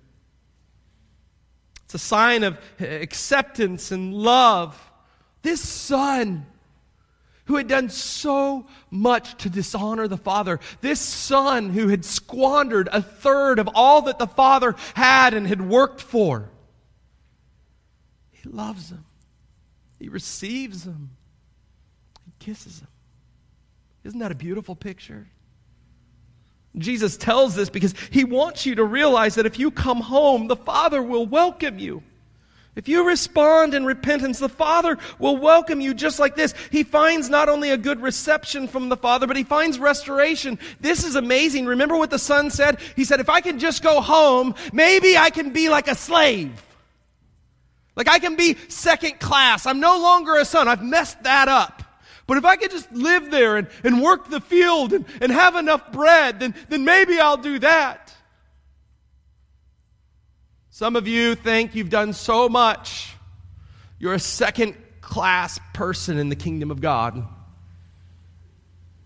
It's 1.85 1.94
a 1.94 1.98
sign 1.98 2.42
of 2.42 2.59
acceptance 2.80 3.92
and 3.92 4.12
love. 4.12 4.90
This 5.44 5.61
son 5.61 6.46
who 7.44 7.57
had 7.57 7.68
done 7.68 7.90
so 7.90 8.66
much 8.90 9.37
to 9.42 9.50
dishonor 9.50 10.09
the 10.09 10.16
Father, 10.16 10.59
this 10.80 10.98
son 10.98 11.68
who 11.68 11.88
had 11.88 12.02
squandered 12.02 12.88
a 12.90 13.02
third 13.02 13.59
of 13.59 13.68
all 13.74 14.00
that 14.02 14.18
the 14.18 14.26
Father 14.26 14.74
had 14.94 15.35
and 15.35 15.46
had 15.46 15.61
worked 15.61 16.00
for, 16.00 16.48
he 18.30 18.48
loves 18.48 18.88
him. 18.88 19.04
He 19.98 20.09
receives 20.09 20.85
him. 20.85 21.11
He 22.24 22.33
kisses 22.38 22.80
him. 22.80 22.88
Isn't 24.02 24.20
that 24.20 24.33
a 24.33 24.35
beautiful 24.35 24.74
picture? 24.74 25.28
Jesus 26.78 27.18
tells 27.18 27.54
this 27.54 27.68
because 27.68 27.94
he 28.11 28.24
wants 28.24 28.64
you 28.64 28.76
to 28.76 28.85
realize 28.85 29.35
that 29.35 29.44
if 29.44 29.59
you 29.59 29.70
come 29.70 30.00
home, 30.00 30.48
the 30.48 30.57
Father 30.57 31.02
will 31.02 31.26
welcome 31.26 31.78
you. 31.78 32.02
If 32.76 32.88
you 32.88 33.06
respond 33.06 33.74
in 33.74 33.84
repentance, 33.84 34.40
the 34.40 34.48
Father 34.48 34.98
will 35.18 35.37
welcome 35.37 35.80
you 35.80 35.94
just 35.94 36.18
like 36.18 36.34
this. 36.34 36.54
He 36.72 36.82
finds 36.82 37.30
not 37.30 37.48
only 37.48 37.70
a 37.70 37.76
good 37.76 38.02
reception 38.02 38.66
from 38.66 38.88
the 38.88 38.96
Father, 38.96 39.26
but 39.28 39.37
he 39.37 39.44
finds 39.44 39.78
restoration. 39.78 40.58
This 40.80 41.04
is 41.04 41.14
amazing. 41.14 41.66
Remember 41.66 41.96
what 41.96 42.10
the 42.10 42.18
Son 42.18 42.50
said? 42.50 42.80
He 42.96 43.04
said, 43.04 43.20
if 43.20 43.28
I 43.28 43.40
can 43.40 43.60
just 43.60 43.82
go 43.82 44.00
home, 44.00 44.56
maybe 44.72 45.16
I 45.16 45.30
can 45.30 45.52
be 45.52 45.68
like 45.68 45.87
a 45.87 45.94
slave. 45.94 46.64
Like 47.96 48.08
I 48.08 48.18
can 48.18 48.37
be 48.37 48.56
second 48.68 49.20
class. 49.20 49.66
I'm 49.66 49.80
no 49.80 49.98
longer 49.98 50.37
a 50.37 50.44
son. 50.44 50.66
I've 50.66 50.82
messed 50.82 51.22
that 51.22 51.48
up. 51.48 51.82
But 52.26 52.38
if 52.38 52.44
I 52.44 52.56
could 52.56 52.70
just 52.70 52.90
live 52.90 53.30
there 53.30 53.56
and, 53.56 53.68
and 53.84 54.02
work 54.02 54.30
the 54.30 54.40
field 54.40 54.92
and, 54.94 55.04
and 55.20 55.30
have 55.30 55.56
enough 55.56 55.92
bread, 55.92 56.40
then, 56.40 56.54
then 56.70 56.84
maybe 56.84 57.20
I'll 57.20 57.37
do 57.37 57.58
that. 57.60 58.03
Some 60.74 60.96
of 60.96 61.06
you 61.06 61.37
think 61.37 61.76
you've 61.76 61.88
done 61.88 62.12
so 62.12 62.48
much. 62.48 63.14
You're 64.00 64.14
a 64.14 64.18
second 64.18 64.74
class 65.00 65.60
person 65.72 66.18
in 66.18 66.30
the 66.30 66.34
kingdom 66.34 66.72
of 66.72 66.80
God. 66.80 67.28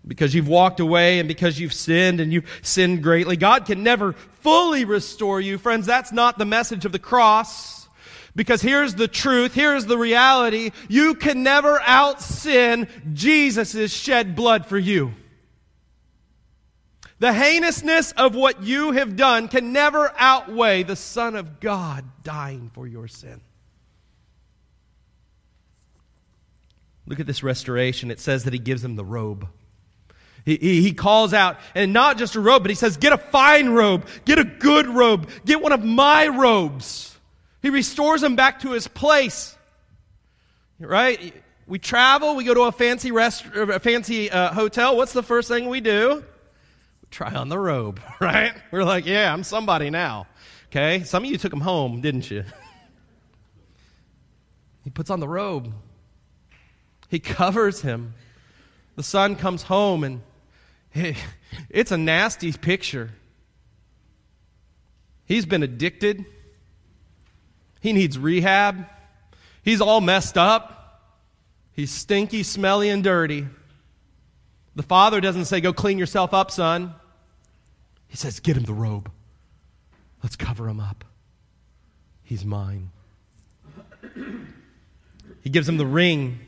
Because 0.07 0.33
you've 0.33 0.47
walked 0.47 0.79
away 0.79 1.19
and 1.19 1.27
because 1.27 1.59
you've 1.59 1.73
sinned 1.73 2.21
and 2.21 2.33
you've 2.33 2.49
sinned 2.63 3.03
greatly. 3.03 3.37
God 3.37 3.67
can 3.67 3.83
never 3.83 4.13
fully 4.41 4.83
restore 4.83 5.39
you. 5.39 5.59
Friends, 5.59 5.85
that's 5.85 6.11
not 6.11 6.39
the 6.39 6.43
message 6.45 6.85
of 6.85 6.91
the 6.91 6.97
cross. 6.97 7.87
Because 8.35 8.63
here's 8.63 8.95
the 8.95 9.07
truth, 9.07 9.53
here's 9.53 9.85
the 9.85 9.99
reality. 9.99 10.71
You 10.87 11.13
can 11.13 11.43
never 11.43 11.79
out 11.81 12.19
sin 12.19 12.87
Jesus' 13.13 13.93
shed 13.93 14.35
blood 14.35 14.65
for 14.65 14.79
you. 14.79 15.13
The 17.19 17.33
heinousness 17.33 18.13
of 18.13 18.33
what 18.33 18.63
you 18.63 18.91
have 18.91 19.17
done 19.17 19.49
can 19.49 19.73
never 19.73 20.13
outweigh 20.17 20.83
the 20.83 20.95
Son 20.95 21.35
of 21.35 21.59
God 21.59 22.05
dying 22.23 22.71
for 22.73 22.87
your 22.87 23.09
sin. 23.09 23.41
Look 27.05 27.19
at 27.19 27.27
this 27.27 27.43
restoration. 27.43 28.09
It 28.09 28.21
says 28.21 28.45
that 28.45 28.53
he 28.53 28.59
gives 28.59 28.83
him 28.83 28.95
the 28.95 29.03
robe. 29.03 29.47
He, 30.45 30.55
he, 30.55 30.81
he, 30.81 30.93
calls 30.93 31.33
out, 31.33 31.57
and 31.75 31.91
not 31.91 32.17
just 32.17 32.35
a 32.35 32.39
robe, 32.39 32.63
but 32.63 32.71
he 32.71 32.75
says, 32.75 32.95
Get 32.95 33.11
a 33.11 33.17
fine 33.17 33.69
robe, 33.69 34.07
get 34.23 34.39
a 34.39 34.45
good 34.45 34.87
robe, 34.87 35.29
get 35.45 35.61
one 35.61 35.73
of 35.73 35.83
my 35.83 36.27
robes. 36.27 37.17
He 37.61 37.69
restores 37.69 38.23
him 38.23 38.37
back 38.37 38.61
to 38.61 38.71
his 38.71 38.87
place. 38.87 39.55
Right? 40.79 41.33
We 41.67 41.77
travel, 41.77 42.35
we 42.35 42.45
go 42.45 42.53
to 42.53 42.61
a 42.61 42.71
fancy 42.71 43.11
rest, 43.11 43.45
a 43.53 43.79
fancy 43.79 44.31
uh, 44.31 44.53
hotel. 44.53 44.95
What's 44.95 45.13
the 45.13 45.21
first 45.21 45.49
thing 45.49 45.67
we 45.67 45.81
do? 45.81 46.23
Try 47.11 47.33
on 47.33 47.49
the 47.49 47.57
robe, 47.57 47.99
right? 48.19 48.53
We're 48.71 48.83
like, 48.83 49.05
yeah, 49.05 49.33
I'm 49.33 49.43
somebody 49.43 49.89
now. 49.89 50.27
Okay? 50.67 51.03
Some 51.03 51.23
of 51.23 51.29
you 51.29 51.37
took 51.37 51.51
him 51.51 51.61
home, 51.61 52.01
didn't 52.01 52.29
you? 52.29 52.43
he 54.83 54.89
puts 54.89 55.09
on 55.09 55.19
the 55.19 55.27
robe, 55.27 55.73
he 57.09 57.19
covers 57.19 57.81
him. 57.81 58.13
The 58.95 59.03
son 59.03 59.35
comes 59.37 59.63
home, 59.63 60.03
and 60.03 60.21
it's 61.69 61.91
a 61.91 61.97
nasty 61.97 62.51
picture. 62.51 63.11
He's 65.25 65.45
been 65.45 65.63
addicted, 65.63 66.25
he 67.79 67.93
needs 67.93 68.17
rehab, 68.17 68.85
he's 69.63 69.79
all 69.79 70.01
messed 70.01 70.37
up. 70.37 70.75
He's 71.79 71.91
stinky, 71.91 72.43
smelly, 72.43 72.89
and 72.89 73.01
dirty. 73.01 73.47
The 74.75 74.83
father 74.83 75.21
doesn't 75.21 75.45
say, 75.45 75.61
Go 75.61 75.71
clean 75.71 75.97
yourself 75.97 76.33
up, 76.33 76.51
son. 76.51 76.93
He 78.09 78.17
says, 78.17 78.39
Get 78.41 78.57
him 78.57 78.63
the 78.63 78.73
robe. 78.73 79.09
Let's 80.21 80.35
cover 80.35 80.67
him 80.67 80.81
up. 80.81 81.05
He's 82.23 82.43
mine. 82.43 82.91
He 85.41 85.49
gives 85.49 85.69
him 85.69 85.77
the 85.77 85.85
ring. 85.85 86.39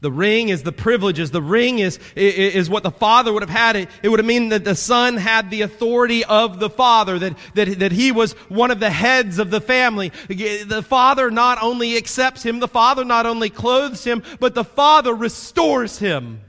The 0.00 0.12
ring 0.12 0.48
is 0.48 0.62
the 0.62 0.72
privileges. 0.72 1.32
The 1.32 1.42
ring 1.42 1.80
is, 1.80 1.98
is 2.14 2.70
what 2.70 2.84
the 2.84 2.90
father 2.90 3.32
would 3.32 3.42
have 3.42 3.50
had. 3.50 3.74
It, 3.76 3.88
it 4.02 4.08
would 4.08 4.20
have 4.20 4.26
mean 4.26 4.50
that 4.50 4.64
the 4.64 4.76
son 4.76 5.16
had 5.16 5.50
the 5.50 5.62
authority 5.62 6.24
of 6.24 6.60
the 6.60 6.70
father, 6.70 7.18
that, 7.18 7.36
that, 7.54 7.78
that 7.80 7.92
he 7.92 8.12
was 8.12 8.32
one 8.48 8.70
of 8.70 8.78
the 8.78 8.90
heads 8.90 9.38
of 9.38 9.50
the 9.50 9.60
family. 9.60 10.12
The 10.28 10.84
father 10.86 11.30
not 11.30 11.60
only 11.60 11.96
accepts 11.96 12.44
him, 12.44 12.60
the 12.60 12.68
father 12.68 13.04
not 13.04 13.26
only 13.26 13.50
clothes 13.50 14.04
him, 14.04 14.22
but 14.38 14.54
the 14.54 14.64
father 14.64 15.14
restores 15.14 15.98
him. 15.98 16.42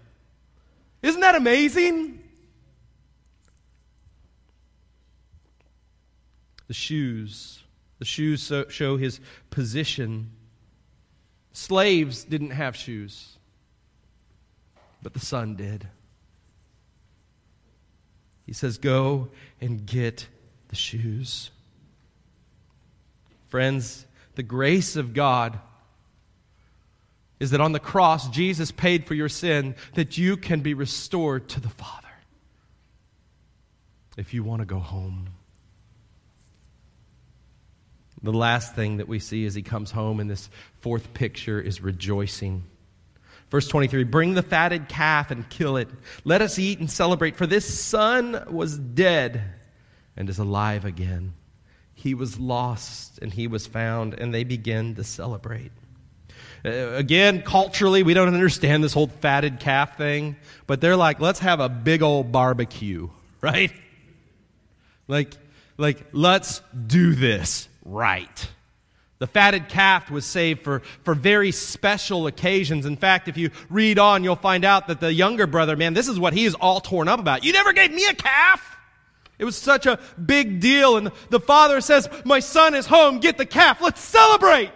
Isn't 1.02 1.22
that 1.22 1.36
amazing? 1.36 2.19
The 6.70 6.74
shoes. 6.74 7.64
The 7.98 8.06
shoes 8.06 8.54
show 8.70 8.96
his 8.96 9.20
position. 9.50 10.30
Slaves 11.52 12.24
didn't 12.24 12.52
have 12.52 12.76
shoes, 12.78 13.38
but 15.02 15.14
the 15.14 15.20
son 15.20 15.56
did. 15.56 15.86
He 18.46 18.54
says, 18.54 18.78
Go 18.78 19.30
and 19.60 19.86
get 19.86 20.28
the 20.70 20.76
shoes. 20.76 21.50
Friends, 23.48 24.06
the 24.36 24.44
grace 24.44 24.96
of 24.96 25.14
God 25.16 25.60
is 27.40 27.50
that 27.52 27.62
on 27.62 27.72
the 27.72 27.80
cross, 27.80 28.30
Jesus 28.30 28.72
paid 28.72 29.08
for 29.08 29.16
your 29.16 29.30
sin 29.30 29.74
that 29.96 30.20
you 30.20 30.38
can 30.38 30.62
be 30.62 30.76
restored 30.76 31.50
to 31.50 31.60
the 31.60 31.70
Father. 31.70 32.08
If 34.18 34.36
you 34.36 34.44
want 34.44 34.62
to 34.62 34.66
go 34.66 34.80
home. 34.80 35.30
The 38.22 38.34
last 38.34 38.76
thing 38.76 38.98
that 38.98 39.08
we 39.08 39.20
see 39.20 39.46
as 39.46 39.56
he 39.56 39.62
comes 39.62 39.92
home 39.92 40.20
in 40.20 40.28
this 40.28 40.50
fourth 40.82 41.14
picture 41.14 41.60
is 41.62 41.82
rejoicing. 41.82 42.64
Verse 43.50 43.68
23 43.68 44.04
Bring 44.04 44.34
the 44.34 44.44
fatted 44.44 44.90
calf 44.90 45.32
and 45.32 45.50
kill 45.50 45.78
it. 45.78 45.88
Let 46.26 46.42
us 46.42 46.60
eat 46.60 46.80
and 46.80 46.92
celebrate, 46.92 47.36
for 47.38 47.48
this 47.48 47.82
son 47.82 48.44
was 48.50 48.78
dead 48.78 49.42
and 50.18 50.30
is 50.30 50.38
alive 50.38 50.86
again. 50.86 51.34
He 51.94 52.14
was 52.14 52.40
lost 52.40 53.20
and 53.22 53.34
he 53.34 53.48
was 53.48 53.68
found, 53.68 54.14
and 54.14 54.34
they 54.34 54.44
begin 54.44 54.96
to 54.96 55.04
celebrate. 55.04 55.72
Uh, 56.64 56.70
again, 56.70 57.42
culturally, 57.42 58.04
we 58.04 58.14
don't 58.14 58.28
understand 58.28 58.84
this 58.84 58.94
whole 58.94 59.08
fatted 59.08 59.62
calf 59.62 59.98
thing, 59.98 60.36
but 60.68 60.82
they're 60.82 60.98
like, 60.98 61.22
let's 61.22 61.40
have 61.40 61.62
a 61.62 61.70
big 61.70 62.02
old 62.02 62.34
barbecue, 62.34 63.10
right? 63.42 63.72
Like, 65.08 65.34
like 65.78 66.06
let's 66.12 66.62
do 66.88 67.16
this 67.16 67.69
right. 67.84 68.48
The 69.20 69.28
fatted 69.28 69.68
calf 69.68 70.10
was 70.10 70.26
saved 70.26 70.64
for, 70.64 70.80
for 71.04 71.14
very 71.14 71.52
special 71.52 72.26
occasions. 72.28 72.86
In 72.86 72.96
fact, 72.96 73.28
if 73.28 73.36
you 73.36 73.52
read 73.70 74.00
on, 74.00 74.24
you'll 74.24 74.38
find 74.38 74.64
out 74.64 74.88
that 74.88 75.02
the 75.02 75.14
younger 75.14 75.46
brother, 75.46 75.76
man, 75.76 75.94
this 75.94 76.08
is 76.08 76.18
what 76.18 76.34
he 76.34 76.46
is 76.46 76.56
all 76.56 76.80
torn 76.80 77.10
up 77.10 77.20
about. 77.20 77.44
You 77.44 77.52
never 77.52 77.74
gave 77.74 77.92
me 77.92 78.06
a 78.06 78.14
calf. 78.14 78.78
It 79.38 79.44
was 79.46 79.58
such 79.58 79.86
a 79.86 80.00
big 80.24 80.62
deal. 80.62 80.96
And 80.96 81.12
the 81.30 81.40
father 81.40 81.82
says, 81.82 82.08
My 82.24 82.40
son 82.40 82.76
is 82.76 82.86
home. 82.86 83.20
Get 83.20 83.38
the 83.38 83.46
calf. 83.46 83.82
Let's 83.82 84.02
celebrate. 84.02 84.72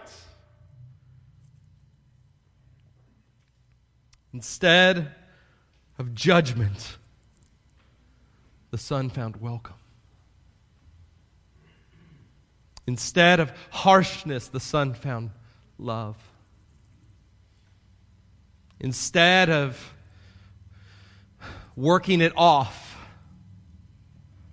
Instead 4.34 5.14
of 5.98 6.14
judgment, 6.14 6.98
the 8.72 8.78
son 8.78 9.08
found 9.08 9.36
welcome. 9.36 9.76
Instead 12.86 13.40
of 13.40 13.52
harshness, 13.70 14.48
the 14.48 14.60
son 14.60 14.94
found 14.94 15.30
love. 15.78 16.16
Instead 18.80 19.48
of 19.48 19.94
working 21.76 22.20
it 22.20 22.32
off, 22.36 22.98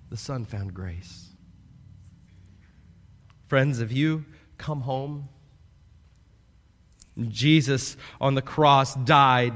the 0.10 0.18
son 0.18 0.46
found 0.46 0.74
grace. 0.74 1.28
Friends, 3.48 3.80
have 3.80 3.92
you 3.92 4.26
come 4.58 4.82
home? 4.82 5.28
Jesus 7.28 7.98
on 8.22 8.36
the 8.36 8.42
cross 8.42 8.96
died 8.96 9.54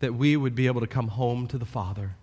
that 0.00 0.14
we 0.14 0.36
would 0.36 0.54
be 0.54 0.66
able 0.66 0.80
to 0.80 0.86
come 0.86 1.08
home 1.08 1.46
to 1.48 1.58
the 1.58 1.66
Father. 1.66 2.16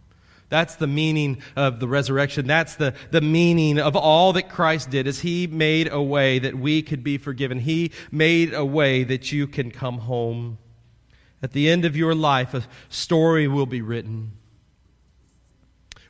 That's 0.54 0.76
the 0.76 0.86
meaning 0.86 1.42
of 1.56 1.80
the 1.80 1.88
resurrection. 1.88 2.46
That's 2.46 2.76
the, 2.76 2.94
the 3.10 3.22
meaning 3.22 3.80
of 3.80 3.96
all 3.96 4.34
that 4.34 4.50
Christ 4.50 4.92
did 4.92 5.08
is 5.08 5.22
he 5.22 5.48
made 5.48 5.92
a 5.92 6.00
way 6.00 6.38
that 6.38 6.54
we 6.56 6.84
could 6.84 7.04
be 7.04 7.18
forgiven. 7.18 7.58
He 7.58 7.92
made 8.12 8.54
a 8.54 8.64
way 8.64 9.04
that 9.04 9.32
you 9.32 9.48
can 9.48 9.72
come 9.72 9.98
home. 9.98 10.60
At 11.42 11.54
the 11.54 11.68
end 11.68 11.86
of 11.86 11.98
your 11.98 12.14
life, 12.14 12.54
a 12.54 12.62
story 12.88 13.48
will 13.48 13.66
be 13.66 13.82
written. 13.82 14.34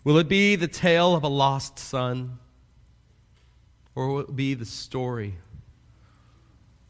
Will 0.03 0.17
it 0.17 0.27
be 0.27 0.57
the 0.57 0.67
tale 0.67 1.15
of 1.15 1.23
a 1.23 1.29
lost 1.29 1.79
son? 1.79 2.37
Or 3.95 4.09
will 4.09 4.19
it 4.19 4.35
be 4.35 4.55
the 4.55 4.65
story 4.65 5.35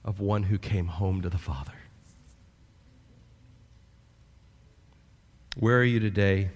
of 0.03 0.19
one 0.19 0.41
who 0.41 0.57
came 0.57 0.87
home 0.87 1.21
to 1.21 1.29
the 1.29 1.37
Father. 1.37 1.75
Where 5.55 5.77
are 5.77 5.83
you 5.83 5.99
today? 5.99 6.49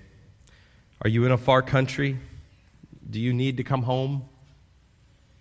Are 1.01 1.09
you 1.09 1.25
in 1.25 1.31
a 1.31 1.37
far 1.37 1.61
country? 1.61 2.17
Do 3.09 3.19
you 3.19 3.33
need 3.33 3.57
to 3.57 3.63
come 3.63 3.83
home? 3.83 4.25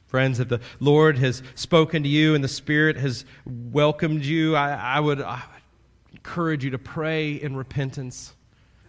Friends, 0.07 0.39
if 0.39 0.49
the 0.49 0.61
Lord 0.79 1.19
has 1.19 1.43
spoken 1.55 2.03
to 2.05 2.09
you 2.09 2.35
and 2.35 2.45
the 2.45 2.49
Spirit 2.49 2.97
has 2.97 3.25
welcomed 3.45 4.25
you, 4.25 4.55
I, 4.55 4.73
I, 4.73 5.01
would, 5.01 5.21
I 5.21 5.43
would 5.53 6.13
encourage 6.13 6.65
you 6.65 6.71
to 6.71 6.79
pray 6.79 7.33
in 7.33 7.57
repentance. 7.57 8.33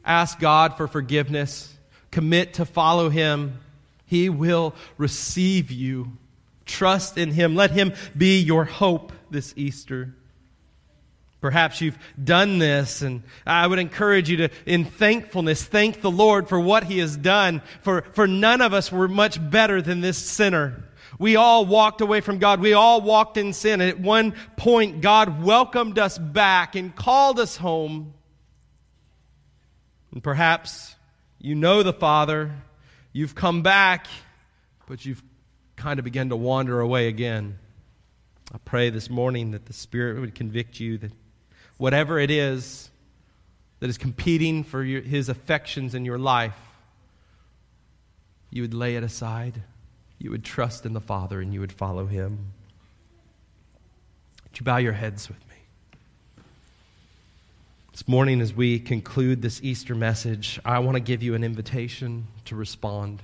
Ask 0.06 0.40
God 0.40 0.78
for 0.78 0.88
forgiveness. 0.88 1.76
Commit 2.12 2.56
to 2.56 2.66
follow 2.66 3.10
Him. 3.10 3.60
He 4.06 4.30
will 4.30 4.76
receive 4.98 5.72
you. 5.72 6.18
Trust 6.66 7.18
in 7.18 7.32
Him. 7.32 7.56
Let 7.56 7.72
Him 7.72 7.94
be 8.16 8.40
your 8.40 8.66
hope 8.66 9.12
this 9.32 9.54
Easter. 9.58 10.14
Perhaps 11.40 11.82
you've 11.82 11.98
done 12.22 12.58
this, 12.58 13.04
and 13.04 13.22
I 13.46 13.68
would 13.68 13.78
encourage 13.78 14.30
you 14.30 14.38
to, 14.38 14.50
in 14.66 14.86
thankfulness, 14.86 15.64
thank 15.64 16.02
the 16.02 16.10
Lord 16.10 16.50
for 16.50 16.60
what 16.60 16.86
He 16.86 16.98
has 16.98 17.16
done. 17.16 17.62
For, 17.84 18.04
for 18.14 18.28
none 18.28 18.62
of 18.62 18.74
us 18.74 18.92
were 18.92 19.08
much 19.08 19.38
better 19.50 19.82
than 19.82 20.02
this 20.02 20.18
sinner. 20.18 20.84
We 21.20 21.36
all 21.36 21.66
walked 21.66 22.02
away 22.02 22.22
from 22.22 22.40
God. 22.40 22.60
We 22.60 22.74
all 22.74 23.02
walked 23.02 23.38
in 23.38 23.54
sin. 23.54 23.82
And 23.82 23.90
at 23.90 24.00
one 24.00 24.34
point, 24.56 25.02
God 25.02 25.44
welcomed 25.44 26.00
us 26.00 26.18
back 26.18 26.76
and 26.76 26.96
called 26.96 27.40
us 27.40 27.56
home. 27.56 28.14
And 30.12 30.24
perhaps 30.24 30.96
you 31.40 31.56
know 31.56 31.84
the 31.84 31.94
Father. 31.94 32.52
You've 33.14 33.36
come 33.36 33.62
back, 33.62 34.08
but 34.88 35.06
you've 35.06 35.24
kind 35.76 36.00
of 36.00 36.06
begun 36.06 36.30
to 36.30 36.36
wander 36.36 36.80
away 36.80 37.08
again. 37.08 37.60
I 38.54 38.58
pray 38.60 38.90
this 38.90 39.10
morning 39.10 39.52
that 39.52 39.66
the 39.66 39.74
Spirit 39.74 40.20
would 40.20 40.34
convict 40.34 40.80
you 40.80 40.98
that 41.00 41.12
whatever 41.78 42.20
it 42.20 42.32
is 42.32 42.90
that 43.80 43.90
is 43.90 43.98
competing 43.98 44.64
for 44.64 44.84
your, 44.84 45.02
His 45.02 45.30
affections 45.30 45.96
in 45.96 46.06
your 46.06 46.18
life, 46.18 46.58
you 48.50 48.64
would 48.64 48.74
lay 48.74 48.96
it 48.96 49.04
aside. 49.04 49.62
You 50.20 50.32
would 50.32 50.44
trust 50.44 50.86
in 50.86 50.94
the 50.94 51.02
Father 51.02 51.40
and 51.42 51.54
you 51.54 51.60
would 51.60 51.72
follow 51.72 52.06
Him. 52.06 52.52
Would 54.44 54.60
you 54.60 54.64
bow 54.64 54.78
your 54.78 54.94
heads 54.94 55.28
with 55.28 55.38
me? 55.48 56.44
This 57.92 58.08
morning, 58.08 58.42
as 58.42 58.54
we 58.54 58.80
conclude 58.80 59.42
this 59.42 59.60
Easter 59.64 59.96
message, 59.96 60.60
I 60.66 60.80
want 60.80 60.96
to 60.96 61.00
give 61.00 61.22
you 61.22 61.36
an 61.36 61.44
invitation 61.44 62.28
to 62.46 62.56
respond. 62.56 63.22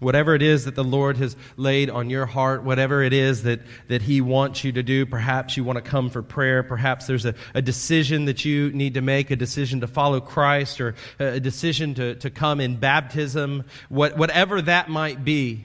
Whatever 0.00 0.34
it 0.34 0.40
is 0.40 0.64
that 0.64 0.74
the 0.74 0.82
Lord 0.82 1.18
has 1.18 1.36
laid 1.58 1.90
on 1.90 2.08
your 2.08 2.24
heart, 2.24 2.64
whatever 2.64 3.02
it 3.02 3.12
is 3.12 3.42
that, 3.42 3.60
that 3.88 4.00
He 4.00 4.22
wants 4.22 4.64
you 4.64 4.72
to 4.72 4.82
do, 4.82 5.04
perhaps 5.04 5.58
you 5.58 5.62
want 5.62 5.76
to 5.76 5.82
come 5.82 6.08
for 6.08 6.22
prayer, 6.22 6.62
perhaps 6.62 7.06
there's 7.06 7.26
a, 7.26 7.34
a 7.54 7.60
decision 7.60 8.24
that 8.24 8.42
you 8.44 8.72
need 8.72 8.94
to 8.94 9.02
make, 9.02 9.30
a 9.30 9.36
decision 9.36 9.80
to 9.82 9.86
follow 9.86 10.18
Christ, 10.18 10.80
or 10.80 10.94
a 11.18 11.38
decision 11.38 11.94
to, 11.94 12.14
to 12.16 12.30
come 12.30 12.60
in 12.60 12.76
baptism, 12.76 13.64
what, 13.90 14.16
whatever 14.16 14.62
that 14.62 14.88
might 14.88 15.22
be, 15.22 15.64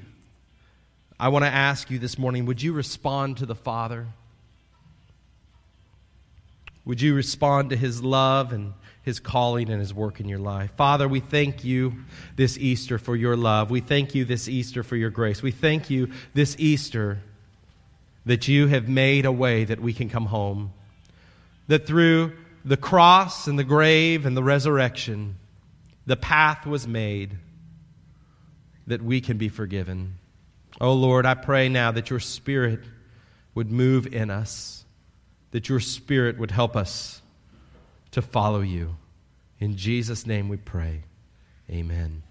I 1.17 1.29
want 1.29 1.45
to 1.45 1.49
ask 1.49 1.89
you 1.89 1.97
this 1.97 2.17
morning 2.17 2.45
would 2.45 2.61
you 2.61 2.73
respond 2.73 3.37
to 3.37 3.45
the 3.45 3.55
Father? 3.55 4.07
Would 6.83 7.01
you 7.01 7.15
respond 7.15 7.69
to 7.69 7.77
His 7.77 8.03
love 8.03 8.51
and 8.51 8.73
his 9.05 9.19
calling 9.19 9.69
and 9.69 9.79
his 9.79 9.93
work 9.93 10.19
in 10.19 10.27
your 10.27 10.39
life. 10.39 10.71
Father, 10.75 11.07
we 11.07 11.19
thank 11.19 11.63
you 11.63 11.93
this 12.35 12.57
Easter 12.57 12.97
for 12.97 13.15
your 13.15 13.37
love. 13.37 13.69
We 13.69 13.79
thank 13.79 14.15
you 14.15 14.25
this 14.25 14.49
Easter 14.49 14.81
for 14.81 14.95
your 14.95 15.11
grace. 15.11 15.43
We 15.43 15.51
thank 15.51 15.91
you 15.91 16.09
this 16.33 16.55
Easter 16.57 17.19
that 18.25 18.47
you 18.47 18.65
have 18.65 18.89
made 18.89 19.27
a 19.27 19.31
way 19.31 19.63
that 19.63 19.79
we 19.79 19.93
can 19.93 20.09
come 20.09 20.25
home. 20.25 20.73
That 21.67 21.85
through 21.85 22.33
the 22.65 22.77
cross 22.77 23.45
and 23.45 23.59
the 23.59 23.63
grave 23.63 24.25
and 24.25 24.35
the 24.35 24.43
resurrection, 24.43 25.37
the 26.07 26.17
path 26.17 26.65
was 26.65 26.87
made 26.87 27.37
that 28.87 29.03
we 29.03 29.21
can 29.21 29.37
be 29.37 29.49
forgiven. 29.49 30.17
Oh 30.81 30.93
Lord, 30.93 31.27
I 31.27 31.35
pray 31.35 31.69
now 31.69 31.91
that 31.91 32.09
your 32.09 32.19
Spirit 32.19 32.79
would 33.53 33.71
move 33.71 34.11
in 34.11 34.31
us, 34.31 34.83
that 35.51 35.69
your 35.69 35.79
Spirit 35.79 36.39
would 36.39 36.49
help 36.49 36.75
us 36.75 37.21
to 38.15 38.21
follow 38.21 38.61
you. 38.61 38.95
In 39.59 39.75
Jesus' 39.75 40.25
name 40.25 40.47
we 40.47 40.55
pray. 40.55 41.03
Amen. 41.69 42.23